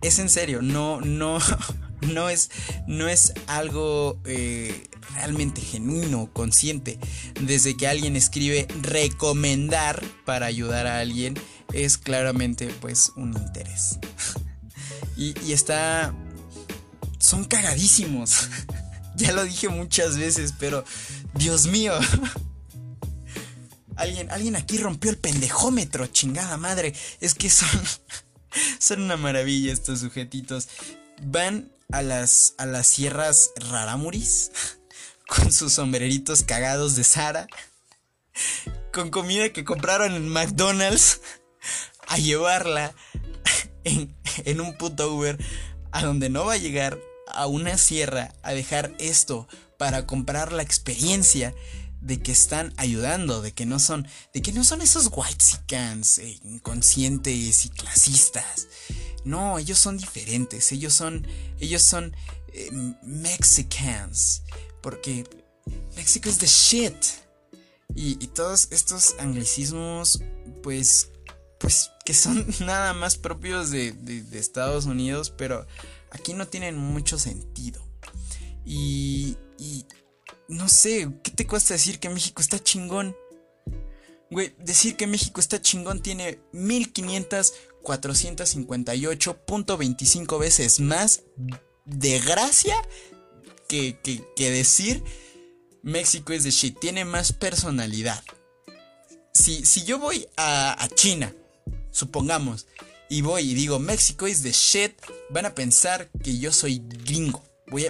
Es 0.01 0.19
en 0.19 0.29
serio, 0.29 0.61
no, 0.61 1.01
no, 1.01 1.39
no 2.01 2.29
es, 2.29 2.49
no 2.87 3.07
es 3.09 3.33
algo 3.47 4.19
eh, 4.25 4.87
realmente 5.13 5.61
genuino, 5.61 6.29
consciente. 6.31 6.99
Desde 7.41 7.75
que 7.75 7.87
alguien 7.87 8.15
escribe 8.15 8.67
recomendar 8.81 10.01
para 10.25 10.45
ayudar 10.45 10.87
a 10.87 10.99
alguien, 10.99 11.35
es 11.73 11.97
claramente 11.97 12.69
pues 12.79 13.11
un 13.15 13.33
interés. 13.33 13.99
y, 15.17 15.35
y 15.45 15.53
está... 15.53 16.13
Son 17.19 17.45
cagadísimos. 17.45 18.49
ya 19.15 19.33
lo 19.33 19.43
dije 19.43 19.69
muchas 19.69 20.17
veces, 20.17 20.55
pero 20.57 20.83
Dios 21.35 21.67
mío. 21.67 21.93
alguien, 23.99 24.31
alguien 24.31 24.55
aquí 24.55 24.77
rompió 24.77 25.11
el 25.11 25.17
pendejómetro, 25.17 26.07
chingada 26.07 26.57
madre. 26.57 26.93
Es 27.19 27.35
que 27.35 27.49
son, 27.49 27.69
son 28.79 29.03
una 29.03 29.17
maravilla 29.17 29.73
estos 29.73 29.99
sujetitos. 29.99 30.69
Van 31.21 31.71
a 31.91 32.01
las, 32.01 32.55
a 32.57 32.65
las 32.65 32.87
sierras 32.87 33.51
Raramuris 33.69 34.51
con 35.27 35.51
sus 35.51 35.73
sombreritos 35.73 36.43
cagados 36.43 36.95
de 36.95 37.03
Sara, 37.03 37.47
con 38.91 39.11
comida 39.11 39.49
que 39.49 39.63
compraron 39.63 40.13
en 40.13 40.27
McDonald's, 40.27 41.21
a 42.07 42.17
llevarla 42.17 42.95
en, 43.83 44.15
en 44.45 44.61
un 44.61 44.75
puto 44.77 45.13
Uber 45.13 45.37
a 45.91 46.03
donde 46.03 46.29
no 46.29 46.45
va 46.45 46.53
a 46.53 46.57
llegar 46.57 46.99
a 47.33 47.47
una 47.47 47.77
sierra 47.77 48.33
a 48.43 48.53
dejar 48.53 48.93
esto 48.99 49.47
para 49.77 50.05
comprar 50.05 50.51
la 50.51 50.63
experiencia 50.63 51.53
de 52.01 52.19
que 52.21 52.31
están 52.31 52.73
ayudando, 52.77 53.41
de 53.41 53.51
que 53.51 53.65
no 53.65 53.79
son, 53.79 54.07
de 54.33 54.41
que 54.41 54.51
no 54.51 54.63
son 54.63 54.81
esos 54.81 55.09
white 55.11 55.45
eh, 55.71 56.39
inconscientes 56.43 57.65
y 57.65 57.69
clasistas. 57.69 58.67
No, 59.23 59.59
ellos 59.59 59.79
son 59.79 59.97
diferentes, 59.97 60.71
ellos 60.71 60.93
son, 60.93 61.27
ellos 61.59 61.83
son 61.83 62.15
eh, 62.53 62.69
Mexicans, 63.03 64.43
porque 64.81 65.25
México 65.95 66.29
es 66.29 66.37
the 66.37 66.47
shit. 66.47 66.95
Y, 67.95 68.23
y, 68.23 68.27
todos 68.27 68.67
estos 68.71 69.15
anglicismos, 69.17 70.21
pues, 70.61 71.09
pues, 71.59 71.89
que 72.05 72.13
son 72.13 72.45
nada 72.59 72.93
más 72.93 73.17
propios 73.17 73.71
de, 73.71 73.91
de, 73.93 74.21
de 74.23 74.39
Estados 74.39 74.85
Unidos, 74.85 75.33
pero 75.35 75.65
aquí 76.11 76.33
no 76.33 76.47
tienen 76.47 76.77
mucho 76.77 77.19
sentido. 77.19 77.81
Y, 78.65 79.37
y 79.57 79.85
no 80.47 80.67
sé, 80.67 81.09
¿qué 81.23 81.31
te 81.31 81.47
cuesta 81.47 81.73
decir 81.73 81.99
que 81.99 82.09
México 82.09 82.41
está 82.41 82.61
chingón? 82.61 83.15
Güey, 84.31 84.53
decir 84.59 84.95
que 84.95 85.07
México 85.07 85.39
está 85.39 85.59
chingón 85.61 86.01
tiene 86.01 86.39
1500, 86.51 87.53
458.25 87.83 90.39
veces 90.39 90.79
más 90.79 91.23
de 91.85 92.19
gracia 92.19 92.75
que, 93.67 93.99
que, 94.35 94.51
decir 94.51 95.03
México 95.81 96.31
es 96.33 96.43
de 96.43 96.51
shit. 96.51 96.79
Tiene 96.79 97.05
más 97.05 97.33
personalidad. 97.33 98.23
Si, 99.33 99.65
si 99.65 99.83
yo 99.83 99.97
voy 99.97 100.27
a, 100.35 100.83
a 100.83 100.89
China, 100.89 101.33
supongamos, 101.91 102.67
y 103.09 103.21
voy 103.21 103.51
y 103.51 103.55
digo 103.55 103.79
México 103.79 104.27
es 104.27 104.43
de 104.43 104.51
shit, 104.51 104.93
van 105.29 105.45
a 105.45 105.55
pensar 105.55 106.09
que 106.23 106.37
yo 106.37 106.51
soy 106.51 106.81
gringo. 107.05 107.43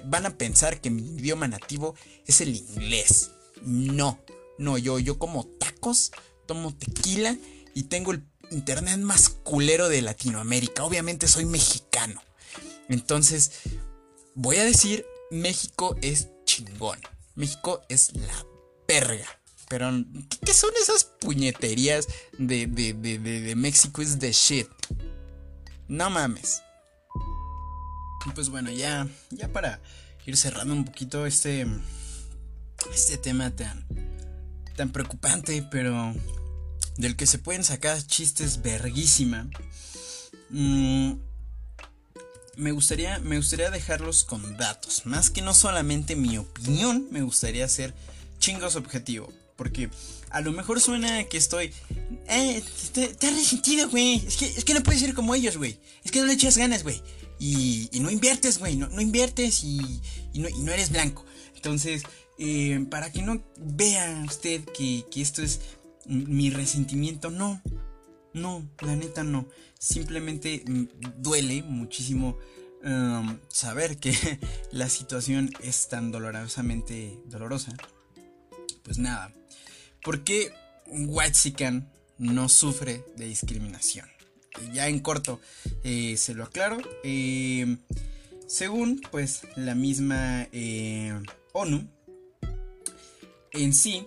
Van 0.06 0.26
a 0.26 0.38
pensar 0.38 0.82
que 0.82 0.90
mi 0.90 1.04
idioma 1.16 1.48
nativo 1.48 1.96
es 2.26 2.42
el 2.42 2.56
inglés. 2.56 3.32
No, 3.62 4.20
no, 4.58 4.78
yo, 4.78 5.00
yo 5.00 5.18
como 5.18 5.46
tacos, 5.46 6.12
tomo 6.46 6.76
tequila 6.76 7.38
y 7.74 7.84
tengo 7.84 8.12
el 8.12 8.24
internet 8.52 8.98
más 8.98 9.30
culero 9.30 9.88
de 9.90 10.02
Latinoamérica. 10.02 10.84
Obviamente 10.84 11.28
soy 11.28 11.46
mexicano. 11.46 12.22
Entonces, 12.90 13.52
voy 14.36 14.58
a 14.58 14.66
decir, 14.66 15.06
México 15.32 15.96
es 16.02 16.28
chingón. 16.46 17.00
México 17.36 17.82
es 17.88 18.14
la 18.16 18.46
perga. 18.86 19.28
Pero, 19.70 19.92
¿qué 20.44 20.54
son 20.54 20.72
esas 20.82 21.06
puñeterías 21.06 22.08
de, 22.38 22.66
de, 22.66 22.94
de, 22.94 23.20
de, 23.20 23.42
de 23.42 23.56
México 23.56 24.02
es 24.02 24.20
de 24.20 24.32
shit? 24.34 24.68
No 25.88 26.10
mames. 26.10 26.64
Pues 28.36 28.50
bueno, 28.50 28.72
ya, 28.72 29.08
ya 29.32 29.48
para 29.48 29.82
ir 30.26 30.38
cerrando 30.38 30.74
un 30.74 30.86
poquito 30.86 31.26
este, 31.26 31.66
este 32.94 33.18
tema 33.18 33.52
tan, 33.52 33.86
tan 34.76 34.92
preocupante, 34.92 35.66
pero 35.72 36.14
del 36.98 37.16
que 37.16 37.26
se 37.26 37.40
pueden 37.40 37.64
sacar 37.64 38.02
chistes 38.06 38.62
verguísima. 38.62 39.50
Mm, 40.50 41.14
me 42.58 42.72
gustaría, 42.72 43.20
me 43.20 43.38
gustaría 43.38 43.72
dejarlos 43.72 44.24
con 44.26 44.58
datos. 44.58 45.06
Más 45.06 45.30
que 45.30 45.42
no 45.42 45.54
solamente 45.54 46.16
mi 46.16 46.38
opinión, 46.38 47.08
me 47.10 47.22
gustaría 47.22 47.66
hacer 47.66 47.94
chingos 48.40 48.76
objetivo. 48.76 49.32
Porque 49.56 49.90
a 50.30 50.42
lo 50.42 50.52
mejor 50.52 50.82
suena 50.82 51.24
que 51.26 51.38
estoy. 51.38 51.74
Eh, 52.28 52.64
te, 52.94 53.08
te 53.08 53.28
has 53.28 53.34
resentido, 53.34 53.90
güey. 53.90 54.26
Es 54.26 54.38
que, 54.38 54.46
es 54.46 54.64
que 54.64 54.74
no 54.74 54.84
puedes 54.84 55.02
ser 55.02 55.14
como 55.14 55.36
ellos, 55.36 55.58
güey. 55.58 55.80
Es 56.04 56.12
que 56.12 56.20
no 56.20 56.26
le 56.26 56.34
echas 56.34 56.58
ganas, 56.58 56.84
güey. 56.84 57.02
Y, 57.40 57.90
no 58.02 58.12
inviertes, 58.12 58.60
güey. 58.60 58.76
No, 58.76 59.02
inviertes 59.02 59.64
y, 59.64 60.02
no, 60.34 60.72
eres 60.72 60.92
blanco. 60.92 61.26
Entonces, 61.56 62.04
eh, 62.38 62.86
para 62.90 63.12
que 63.12 63.22
no 63.22 63.44
vea 63.58 64.24
usted 64.28 64.64
que, 64.66 65.06
que 65.10 65.22
esto 65.22 65.42
es 65.42 65.62
mi 66.06 66.50
resentimiento, 66.50 67.30
no. 67.30 67.62
No, 68.34 68.70
la 68.82 68.96
neta 68.96 69.24
no. 69.24 69.48
Simplemente 69.80 70.64
duele 71.18 71.64
muchísimo 71.64 72.38
um, 72.84 73.40
saber 73.48 73.98
que 73.98 74.14
la 74.72 74.90
situación 74.90 75.52
es 75.62 75.88
tan 75.88 76.12
dolorosamente 76.12 77.20
dolorosa. 77.26 77.74
Pues 78.84 78.98
nada. 78.98 79.34
¿Por 80.04 80.24
qué 80.24 80.52
Whitezican 80.88 81.92
no 82.18 82.50
sufre 82.50 83.04
de 83.18 83.26
discriminación? 83.26 84.08
Ya 84.74 84.88
en 84.88 85.00
corto 85.00 85.40
eh, 85.84 86.16
se 86.18 86.34
lo 86.34 86.44
aclaro. 86.44 86.78
Eh, 87.04 87.78
según 88.48 89.02
pues 89.12 89.42
la 89.56 89.76
misma 89.76 90.48
eh, 90.52 91.14
ONU, 91.54 91.88
en 93.52 93.74
sí 93.74 94.06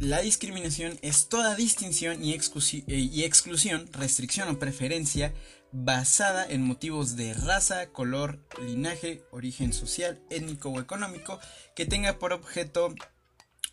la 0.00 0.22
discriminación 0.22 0.98
es 1.02 1.28
toda 1.28 1.54
distinción 1.54 2.24
y, 2.24 2.30
y, 2.86 3.24
exclusión, 3.24 3.86
restricción 3.92 4.48
o 4.48 4.58
preferencia 4.58 5.34
basada 5.72 6.46
en 6.46 6.62
motivos 6.62 7.16
de 7.16 7.34
raza, 7.34 7.90
color, 7.90 8.40
linaje, 8.64 9.22
origen 9.30 9.74
social, 9.74 10.18
étnico 10.30 10.70
o 10.70 10.80
económico 10.80 11.38
que 11.76 11.84
tenga 11.84 12.18
por 12.18 12.32
objeto 12.32 12.94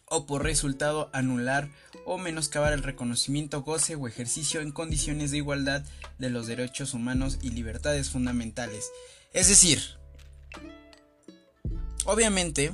o 0.09 0.25
por 0.25 0.43
resultado 0.43 1.09
anular 1.13 1.69
o 2.05 2.17
menoscabar 2.17 2.73
el 2.73 2.83
reconocimiento, 2.83 3.61
goce 3.63 3.95
o 3.95 4.07
ejercicio 4.07 4.61
en 4.61 4.71
condiciones 4.71 5.31
de 5.31 5.37
igualdad 5.37 5.83
de 6.19 6.29
los 6.29 6.47
derechos 6.47 6.93
humanos 6.93 7.39
y 7.41 7.51
libertades 7.51 8.09
fundamentales. 8.09 8.89
Es 9.33 9.49
decir, 9.49 9.81
obviamente, 12.05 12.73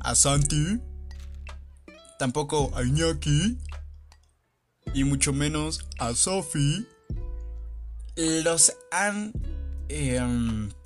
a 0.00 0.14
Santi 0.14 0.80
tampoco 2.18 2.70
a 2.76 2.84
Iñaki 2.84 3.58
y 4.94 5.04
mucho 5.04 5.32
menos 5.32 5.86
a 5.98 6.14
Sophie 6.14 6.86
los 8.16 8.74
han 8.90 9.32
eh, 9.88 10.20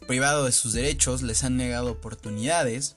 privado 0.06 0.44
de 0.44 0.52
sus 0.52 0.72
derechos, 0.72 1.22
les 1.22 1.44
han 1.44 1.56
negado 1.56 1.90
oportunidades. 1.90 2.96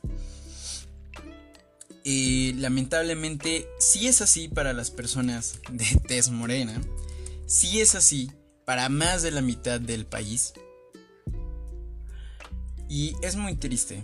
Lamentablemente, 2.05 3.67
si 3.79 4.07
es 4.07 4.21
así 4.21 4.47
para 4.47 4.73
las 4.73 4.91
personas 4.91 5.59
de 5.71 5.85
tez 6.07 6.29
morena, 6.29 6.81
si 7.45 7.81
es 7.81 7.95
así 7.95 8.31
para 8.65 8.89
más 8.89 9.23
de 9.23 9.31
la 9.31 9.41
mitad 9.41 9.81
del 9.81 10.05
país. 10.05 10.53
Y 12.87 13.15
es 13.21 13.35
muy 13.35 13.55
triste. 13.55 14.03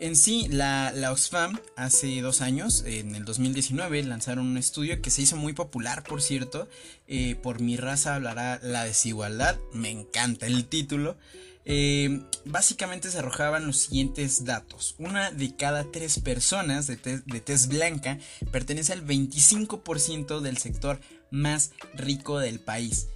En 0.00 0.16
sí, 0.16 0.48
la, 0.50 0.92
la, 0.94 1.12
Oxfam 1.12 1.58
hace 1.76 2.20
dos 2.20 2.40
años, 2.40 2.82
en 2.84 3.14
el 3.14 3.24
2019, 3.24 4.02
lanzaron 4.02 4.46
un 4.46 4.58
estudio 4.58 5.00
que 5.00 5.10
se 5.10 5.22
hizo 5.22 5.36
muy 5.36 5.52
popular, 5.52 6.02
por 6.02 6.20
cierto. 6.20 6.68
Eh, 7.06 7.36
por 7.36 7.60
mi 7.60 7.76
raza 7.76 8.16
hablará 8.16 8.58
la 8.62 8.84
desigualdad. 8.84 9.56
Me 9.72 9.90
encanta 9.90 10.46
el 10.46 10.66
título. 10.66 11.16
Eh, 11.64 12.22
básicamente 12.44 13.10
se 13.10 13.18
arrojaban 13.18 13.66
los 13.66 13.78
siguientes 13.78 14.44
datos. 14.44 14.94
Una 14.98 15.30
de 15.30 15.56
cada 15.56 15.90
tres 15.90 16.20
personas 16.20 16.86
de, 16.86 16.96
de 16.96 17.40
tez 17.40 17.68
blanca 17.68 18.18
pertenece 18.50 18.92
al 18.92 19.06
25% 19.06 20.40
del 20.40 20.58
sector 20.58 21.00
más 21.30 21.72
rico 21.94 22.38
del 22.38 22.60
país 22.60 23.08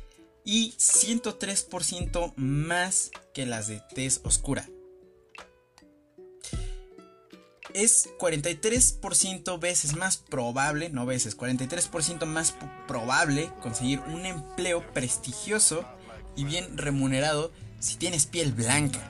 y 0.44 0.72
103% 0.78 2.32
más 2.37 3.11
que 3.34 3.44
las 3.44 3.68
de 3.68 3.82
tez 3.94 4.22
oscura. 4.24 4.66
Es 7.74 8.08
43% 8.18 9.61
veces 9.61 9.94
más 9.94 10.16
probable, 10.16 10.88
no 10.88 11.04
veces, 11.04 11.37
43% 11.37 12.24
más 12.24 12.54
probable 12.87 13.52
conseguir 13.61 14.00
un 14.00 14.24
empleo 14.24 14.90
prestigioso 14.94 15.84
y 16.34 16.44
bien 16.44 16.78
remunerado 16.78 17.52
si 17.79 17.97
tienes 17.97 18.27
piel 18.27 18.53
blanca. 18.53 19.01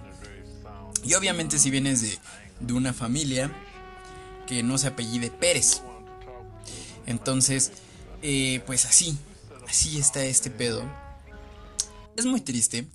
Y 1.05 1.15
obviamente 1.15 1.59
si 1.59 1.71
vienes 1.71 2.03
de, 2.03 2.19
de 2.61 2.73
una 2.73 2.93
familia 2.93 3.51
que 4.47 4.63
no 4.63 4.79
se 4.79 4.89
apellide 4.89 5.31
Pérez. 5.31 5.83
Entonces, 7.07 7.73
eh, 8.23 8.63
pues 8.67 8.85
así, 8.85 9.17
así 9.69 9.99
está 9.99 10.25
este 10.25 10.51
pedo. 10.51 10.83
Es 12.17 12.27
muy 12.27 12.41
triste, 12.41 12.87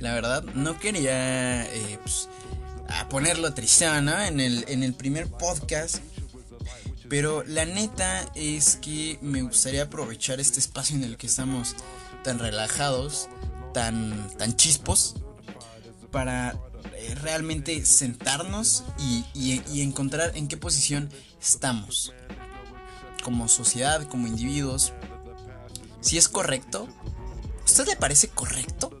la 0.00 0.14
verdad. 0.14 0.44
No 0.54 0.78
quería 0.78 1.64
eh, 1.64 1.98
pues, 2.02 2.28
a 2.88 3.08
ponerlo 3.08 3.52
tristón 3.52 4.08
en, 4.08 4.40
el, 4.40 4.64
en 4.68 4.82
el 4.82 4.94
primer 4.94 5.28
podcast. 5.28 5.98
Pero 7.08 7.44
la 7.44 7.64
neta 7.64 8.30
es 8.34 8.76
que 8.76 9.18
me 9.22 9.42
gustaría 9.42 9.84
aprovechar 9.84 10.40
este 10.40 10.58
espacio 10.58 10.96
en 10.96 11.04
el 11.04 11.16
que 11.16 11.28
estamos 11.28 11.76
tan 12.24 12.38
relajados, 12.38 13.28
tan, 13.76 14.56
chispos, 14.56 15.16
para 16.10 16.58
eh, 16.94 17.14
realmente 17.20 17.84
sentarnos 17.84 18.84
y, 18.98 19.82
encontrar 19.82 20.34
en 20.34 20.48
qué 20.48 20.56
posición 20.56 21.10
estamos. 21.38 22.14
Como 23.22 23.48
sociedad, 23.48 24.08
como 24.08 24.26
individuos. 24.26 24.94
Si 26.00 26.16
es 26.16 26.26
correcto. 26.30 26.88
¿A 27.60 27.64
usted 27.66 27.86
le 27.86 27.96
parece 27.96 28.28
correcto? 28.28 28.98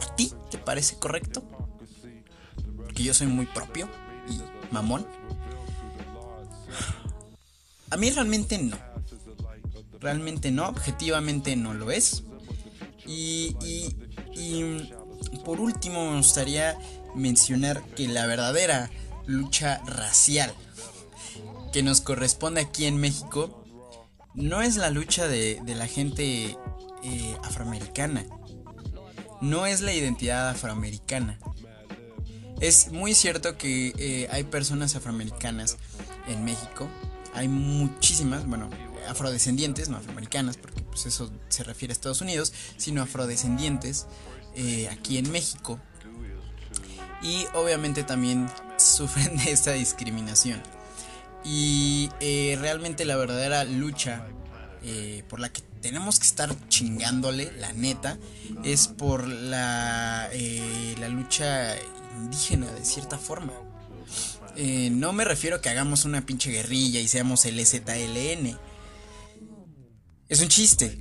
¿A 0.00 0.14
ti 0.14 0.32
te 0.50 0.58
parece 0.58 0.96
correcto? 0.98 1.42
Porque 2.76 3.02
yo 3.02 3.14
soy 3.14 3.26
muy 3.26 3.46
propio 3.46 3.88
y 4.28 4.40
mamón. 4.72 5.04
A 7.90 7.96
mí 7.96 8.10
realmente 8.10 8.58
no. 8.58 8.78
Realmente 9.98 10.52
no, 10.52 10.68
objetivamente 10.68 11.56
no 11.56 11.74
lo 11.74 11.90
es. 11.90 12.22
Y, 13.06 13.56
por 15.44 15.60
último 15.60 16.10
me 16.10 16.16
gustaría 16.18 16.78
mencionar 17.14 17.82
que 17.96 18.06
la 18.08 18.26
verdadera 18.26 18.90
lucha 19.26 19.82
racial 19.86 20.52
que 21.72 21.82
nos 21.82 22.00
corresponde 22.00 22.60
aquí 22.60 22.86
en 22.86 22.96
México 22.96 23.64
no 24.34 24.62
es 24.62 24.76
la 24.76 24.90
lucha 24.90 25.26
de, 25.26 25.60
de 25.64 25.74
la 25.74 25.86
gente 25.86 26.56
eh, 27.04 27.36
afroamericana. 27.42 28.24
No 29.40 29.66
es 29.66 29.80
la 29.80 29.92
identidad 29.92 30.50
afroamericana. 30.50 31.38
Es 32.60 32.92
muy 32.92 33.12
cierto 33.14 33.58
que 33.58 33.92
eh, 33.98 34.28
hay 34.30 34.44
personas 34.44 34.94
afroamericanas 34.94 35.78
en 36.28 36.44
México. 36.44 36.88
Hay 37.34 37.48
muchísimas, 37.48 38.46
bueno, 38.46 38.70
afrodescendientes, 39.08 39.88
no 39.88 39.96
afroamericanas, 39.96 40.56
porque 40.56 40.82
pues 40.82 41.06
eso 41.06 41.30
se 41.48 41.64
refiere 41.64 41.92
a 41.92 41.94
Estados 41.94 42.20
Unidos, 42.20 42.52
sino 42.76 43.02
afrodescendientes 43.02 44.06
eh, 44.54 44.88
aquí 44.90 45.18
en 45.18 45.30
México. 45.30 45.80
Y 47.22 47.46
obviamente 47.54 48.02
también 48.02 48.50
sufren 48.78 49.36
de 49.36 49.52
esta 49.52 49.72
discriminación. 49.72 50.60
Y 51.44 52.10
eh, 52.20 52.56
realmente 52.60 53.04
la 53.04 53.16
verdadera 53.16 53.64
lucha 53.64 54.26
eh, 54.84 55.24
por 55.28 55.40
la 55.40 55.52
que 55.52 55.62
tenemos 55.80 56.18
que 56.18 56.26
estar 56.26 56.54
chingándole, 56.68 57.52
la 57.58 57.72
neta, 57.72 58.18
es 58.64 58.86
por 58.86 59.26
la, 59.26 60.28
eh, 60.32 60.94
la 61.00 61.08
lucha 61.08 61.74
indígena 62.16 62.70
de 62.70 62.84
cierta 62.84 63.18
forma. 63.18 63.52
No 64.90 65.14
me 65.14 65.24
refiero 65.24 65.56
a 65.56 65.60
que 65.62 65.70
hagamos 65.70 66.04
una 66.04 66.26
pinche 66.26 66.50
guerrilla 66.50 67.00
y 67.00 67.08
seamos 67.08 67.46
el 67.46 67.64
ZLN. 67.64 68.58
Es 70.32 70.40
un 70.40 70.48
chiste. 70.48 70.98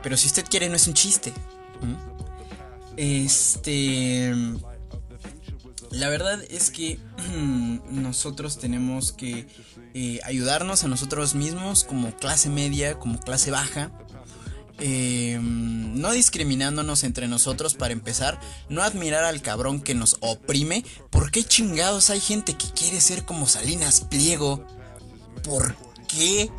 Pero 0.00 0.16
si 0.16 0.28
usted 0.28 0.44
quiere, 0.48 0.68
no 0.68 0.76
es 0.76 0.86
un 0.86 0.94
chiste. 0.94 1.32
¿Mm? 1.80 1.94
Este. 2.96 4.32
La 5.90 6.08
verdad 6.08 6.40
es 6.48 6.70
que 6.70 7.00
nosotros 7.90 8.60
tenemos 8.60 9.10
que 9.10 9.48
eh, 9.92 10.20
ayudarnos 10.22 10.84
a 10.84 10.88
nosotros 10.88 11.34
mismos 11.34 11.82
como 11.82 12.16
clase 12.16 12.48
media, 12.48 12.96
como 12.96 13.18
clase 13.18 13.50
baja. 13.50 13.90
Eh, 14.78 15.40
no 15.42 16.12
discriminándonos 16.12 17.02
entre 17.02 17.26
nosotros 17.26 17.74
para 17.74 17.92
empezar, 17.92 18.38
no 18.68 18.82
admirar 18.84 19.24
al 19.24 19.42
cabrón 19.42 19.80
que 19.80 19.96
nos 19.96 20.16
oprime. 20.20 20.84
¿Por 21.10 21.32
qué 21.32 21.42
chingados 21.42 22.08
hay 22.10 22.20
gente 22.20 22.54
que 22.54 22.70
quiere 22.70 23.00
ser 23.00 23.24
como 23.24 23.48
Salinas 23.48 24.02
Pliego? 24.02 24.64
¿Por 25.42 25.74
qué? 26.10 26.50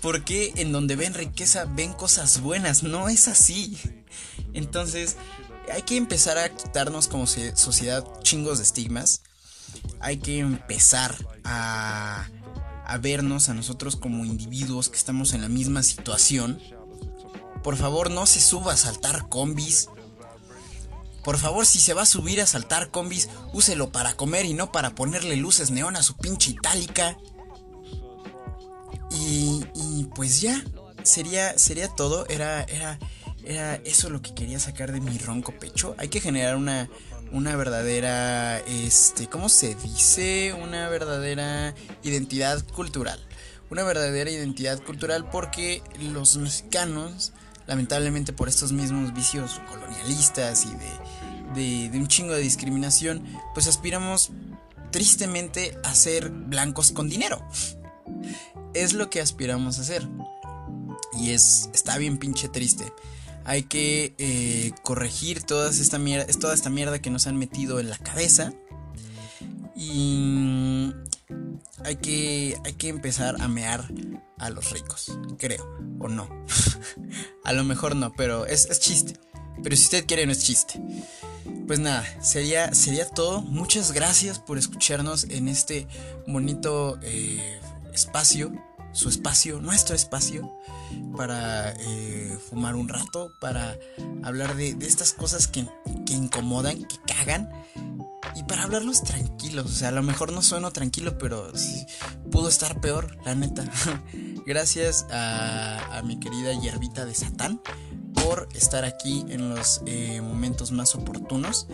¿Por 0.00 0.24
qué 0.24 0.52
en 0.56 0.72
donde 0.72 0.96
ven 0.96 1.14
riqueza 1.14 1.64
ven 1.64 1.92
cosas 1.92 2.40
buenas? 2.40 2.82
No 2.82 3.08
es 3.08 3.28
así. 3.28 3.78
Entonces, 4.52 5.16
hay 5.72 5.82
que 5.82 5.96
empezar 5.96 6.38
a 6.38 6.54
quitarnos 6.54 7.08
como 7.08 7.26
sociedad 7.26 8.04
chingos 8.22 8.58
de 8.58 8.64
estigmas. 8.64 9.22
Hay 10.00 10.18
que 10.18 10.38
empezar 10.38 11.14
a, 11.44 12.28
a 12.86 12.98
vernos 12.98 13.48
a 13.48 13.54
nosotros 13.54 13.96
como 13.96 14.24
individuos 14.24 14.88
que 14.88 14.96
estamos 14.96 15.32
en 15.32 15.42
la 15.42 15.48
misma 15.48 15.82
situación. 15.82 16.60
Por 17.62 17.76
favor, 17.76 18.10
no 18.10 18.26
se 18.26 18.40
suba 18.40 18.74
a 18.74 18.76
saltar 18.76 19.28
combis. 19.28 19.88
Por 21.24 21.38
favor, 21.38 21.66
si 21.66 21.80
se 21.80 21.94
va 21.94 22.02
a 22.02 22.06
subir 22.06 22.40
a 22.40 22.46
saltar 22.46 22.90
combis, 22.90 23.28
úselo 23.52 23.90
para 23.90 24.14
comer 24.14 24.46
y 24.46 24.54
no 24.54 24.70
para 24.70 24.94
ponerle 24.94 25.34
luces 25.36 25.72
neón 25.72 25.96
a 25.96 26.04
su 26.04 26.16
pinche 26.16 26.52
itálica. 26.52 27.18
Y, 29.10 30.08
pues 30.14 30.40
ya, 30.40 30.62
sería, 31.02 31.58
sería 31.58 31.88
todo. 31.88 32.26
Era, 32.28 32.62
era, 32.64 32.98
era 33.44 33.76
eso 33.76 34.10
lo 34.10 34.22
que 34.22 34.34
quería 34.34 34.58
sacar 34.58 34.92
de 34.92 35.00
mi 35.00 35.18
ronco 35.18 35.52
pecho. 35.52 35.94
Hay 35.98 36.08
que 36.08 36.20
generar 36.20 36.56
una, 36.56 36.88
una 37.32 37.56
verdadera, 37.56 38.58
este, 38.60 39.28
¿cómo 39.28 39.48
se 39.48 39.74
dice? 39.76 40.54
Una 40.54 40.88
verdadera 40.88 41.74
identidad 42.02 42.64
cultural. 42.68 43.20
Una 43.70 43.82
verdadera 43.82 44.30
identidad 44.30 44.82
cultural 44.82 45.28
porque 45.30 45.82
los 46.00 46.36
mexicanos, 46.36 47.32
lamentablemente 47.66 48.32
por 48.32 48.48
estos 48.48 48.72
mismos 48.72 49.12
vicios 49.12 49.60
colonialistas 49.68 50.66
y 50.66 50.70
de, 50.70 51.60
de, 51.60 51.90
de 51.90 51.98
un 51.98 52.06
chingo 52.06 52.34
de 52.34 52.40
discriminación, 52.40 53.24
pues 53.54 53.66
aspiramos 53.66 54.30
tristemente 54.92 55.76
a 55.84 55.94
ser 55.94 56.30
blancos 56.30 56.92
con 56.92 57.08
dinero. 57.08 57.42
Es 58.82 58.92
lo 58.92 59.10
que 59.10 59.20
aspiramos 59.20 59.78
a 59.78 59.82
hacer. 59.82 60.06
Y 61.18 61.30
es, 61.30 61.70
está 61.72 61.98
bien 61.98 62.18
pinche 62.18 62.48
triste 62.48 62.92
hay 63.46 63.62
que 63.62 64.12
eh, 64.18 64.72
corregir 64.82 65.44
toda 65.44 65.70
esta, 65.70 65.98
mierda, 65.98 66.26
toda 66.40 66.52
esta 66.52 66.68
mierda 66.68 66.98
que 66.98 67.10
nos 67.10 67.28
han 67.28 67.36
metido 67.36 67.78
en 67.78 67.88
la 67.88 67.96
cabeza. 67.96 68.52
Y 69.76 70.92
hay 71.84 71.96
que, 71.96 72.58
hay 72.64 72.72
que 72.72 72.88
empezar 72.88 73.40
a 73.40 73.46
mear 73.46 73.88
a 74.38 74.50
los 74.50 74.72
ricos, 74.72 75.16
creo, 75.38 75.64
o 76.00 76.08
no. 76.08 76.28
a 77.44 77.52
lo 77.52 77.62
mejor 77.62 77.94
no, 77.94 78.12
pero 78.16 78.46
es, 78.46 78.66
es, 78.68 78.80
chiste. 78.80 79.14
Pero 79.62 79.76
si 79.76 79.84
usted 79.84 80.06
quiere, 80.06 80.26
no 80.26 80.32
es 80.32 80.42
chiste. 80.42 80.82
Pues 81.68 81.78
nada, 81.78 82.04
sería, 82.20 82.74
sería 82.74 83.08
todo. 83.08 83.42
Muchas 83.42 83.92
gracias 83.92 84.40
por 84.40 84.58
escucharnos 84.58 85.22
en 85.24 85.46
este 85.46 85.86
bonito 86.26 86.98
eh, 87.02 87.60
espacio, 87.94 88.52
su 88.96 89.10
espacio, 89.10 89.60
nuestro 89.60 89.94
espacio 89.94 90.50
para 91.16 91.72
eh, 91.72 92.38
fumar 92.48 92.74
un 92.76 92.88
rato, 92.88 93.30
para 93.40 93.78
hablar 94.22 94.56
de, 94.56 94.76
estas 94.80 95.12
cosas 95.12 95.46
que, 95.46 95.68
que, 96.06 96.14
incomodan, 96.14 96.82
que 96.84 96.96
cagan. 97.06 97.50
Y 98.34 98.42
para 98.44 98.64
hablarlos 98.64 99.02
tranquilos, 99.02 99.66
o 99.66 99.68
sea, 99.68 99.88
a 99.88 99.92
lo 99.92 100.02
mejor 100.02 100.32
no 100.32 100.42
sueno 100.42 100.70
tranquilo, 100.70 101.16
pero 101.18 101.56
sí, 101.56 101.86
pudo 102.30 102.48
estar 102.48 102.80
peor, 102.80 103.16
la 103.24 103.34
neta. 103.34 103.64
Gracias 104.46 105.06
a, 105.10 105.98
a, 105.98 106.02
mi 106.02 106.18
querida 106.18 106.52
hierbita 106.58 107.04
de 107.04 107.14
Satán 107.14 107.60
por 108.14 108.48
estar 108.54 108.84
aquí 108.84 109.24
en 109.28 109.50
los 109.50 109.82
eh, 109.86 110.20
momentos 110.22 110.72
más 110.72 110.94
oportunos. 110.94 111.68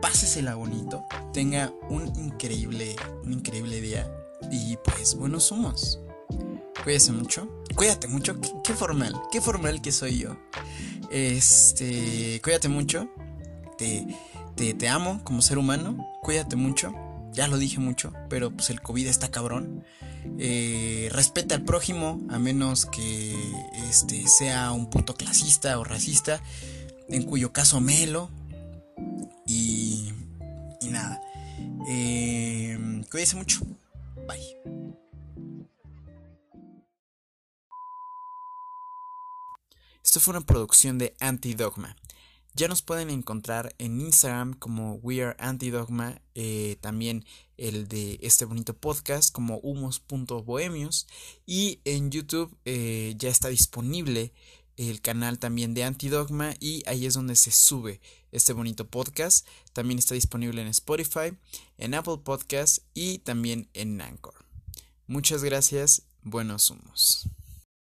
Pásesela 0.00 0.54
bonito, 0.54 1.04
tenga 1.32 1.72
un 1.88 2.06
increíble, 2.16 2.96
un 3.24 3.34
increíble 3.34 3.80
día 3.80 4.10
y 4.50 4.76
pues 4.78 5.14
buenos 5.14 5.50
humos. 5.52 6.00
Cuídese 6.82 7.12
mucho. 7.12 7.48
Cuídate 7.74 8.08
mucho. 8.08 8.40
¿Qué, 8.64 8.74
formal. 8.74 9.14
Qué 9.30 9.40
formal 9.40 9.80
que 9.80 9.92
soy 9.92 10.18
yo. 10.18 10.36
Este. 11.10 12.40
Cuídate 12.42 12.68
mucho. 12.68 13.08
Te, 13.78 14.06
Este, 14.62 14.74
te 14.74 14.88
amo 14.88 15.20
como 15.24 15.42
ser 15.42 15.58
humano, 15.58 16.06
cuídate 16.20 16.54
mucho, 16.54 16.94
ya 17.32 17.48
lo 17.48 17.58
dije 17.58 17.80
mucho, 17.80 18.12
pero 18.28 18.52
pues 18.52 18.70
el 18.70 18.80
COVID 18.80 19.06
está 19.08 19.28
cabrón. 19.28 19.82
Eh, 20.38 21.08
respeta 21.10 21.56
al 21.56 21.64
prójimo, 21.64 22.20
a 22.30 22.38
menos 22.38 22.86
que 22.86 23.34
este, 23.88 24.28
sea 24.28 24.70
un 24.70 24.88
puto 24.88 25.14
clasista 25.14 25.80
o 25.80 25.84
racista, 25.84 26.40
en 27.08 27.24
cuyo 27.24 27.52
caso 27.52 27.80
melo. 27.80 28.30
Y, 29.46 30.12
y 30.80 30.88
nada, 30.88 31.20
eh, 31.88 32.78
cuídese 33.10 33.34
mucho, 33.34 33.66
bye. 34.28 34.81
Esto 40.12 40.20
fue 40.20 40.32
una 40.32 40.44
producción 40.44 40.98
de 40.98 41.16
Antidogma. 41.20 41.96
Ya 42.52 42.68
nos 42.68 42.82
pueden 42.82 43.08
encontrar 43.08 43.74
en 43.78 43.98
Instagram 43.98 44.52
como 44.52 44.96
We 44.96 45.24
Are 45.24 45.36
Antidogma, 45.38 46.20
eh, 46.34 46.76
también 46.82 47.24
el 47.56 47.88
de 47.88 48.18
este 48.20 48.44
bonito 48.44 48.74
podcast 48.74 49.32
como 49.32 49.56
humos.bohemios 49.60 51.06
y 51.46 51.80
en 51.86 52.10
YouTube 52.10 52.54
eh, 52.66 53.14
ya 53.16 53.30
está 53.30 53.48
disponible 53.48 54.34
el 54.76 55.00
canal 55.00 55.38
también 55.38 55.72
de 55.72 55.84
Antidogma 55.84 56.56
y 56.60 56.82
ahí 56.84 57.06
es 57.06 57.14
donde 57.14 57.34
se 57.34 57.50
sube 57.50 58.02
este 58.32 58.52
bonito 58.52 58.86
podcast. 58.86 59.48
También 59.72 59.98
está 59.98 60.14
disponible 60.14 60.60
en 60.60 60.68
Spotify, 60.68 61.38
en 61.78 61.94
Apple 61.94 62.18
Podcast 62.22 62.80
y 62.92 63.20
también 63.20 63.70
en 63.72 63.98
Anchor. 64.02 64.34
Muchas 65.06 65.42
gracias, 65.42 66.02
buenos 66.20 66.68
humos. 66.68 67.30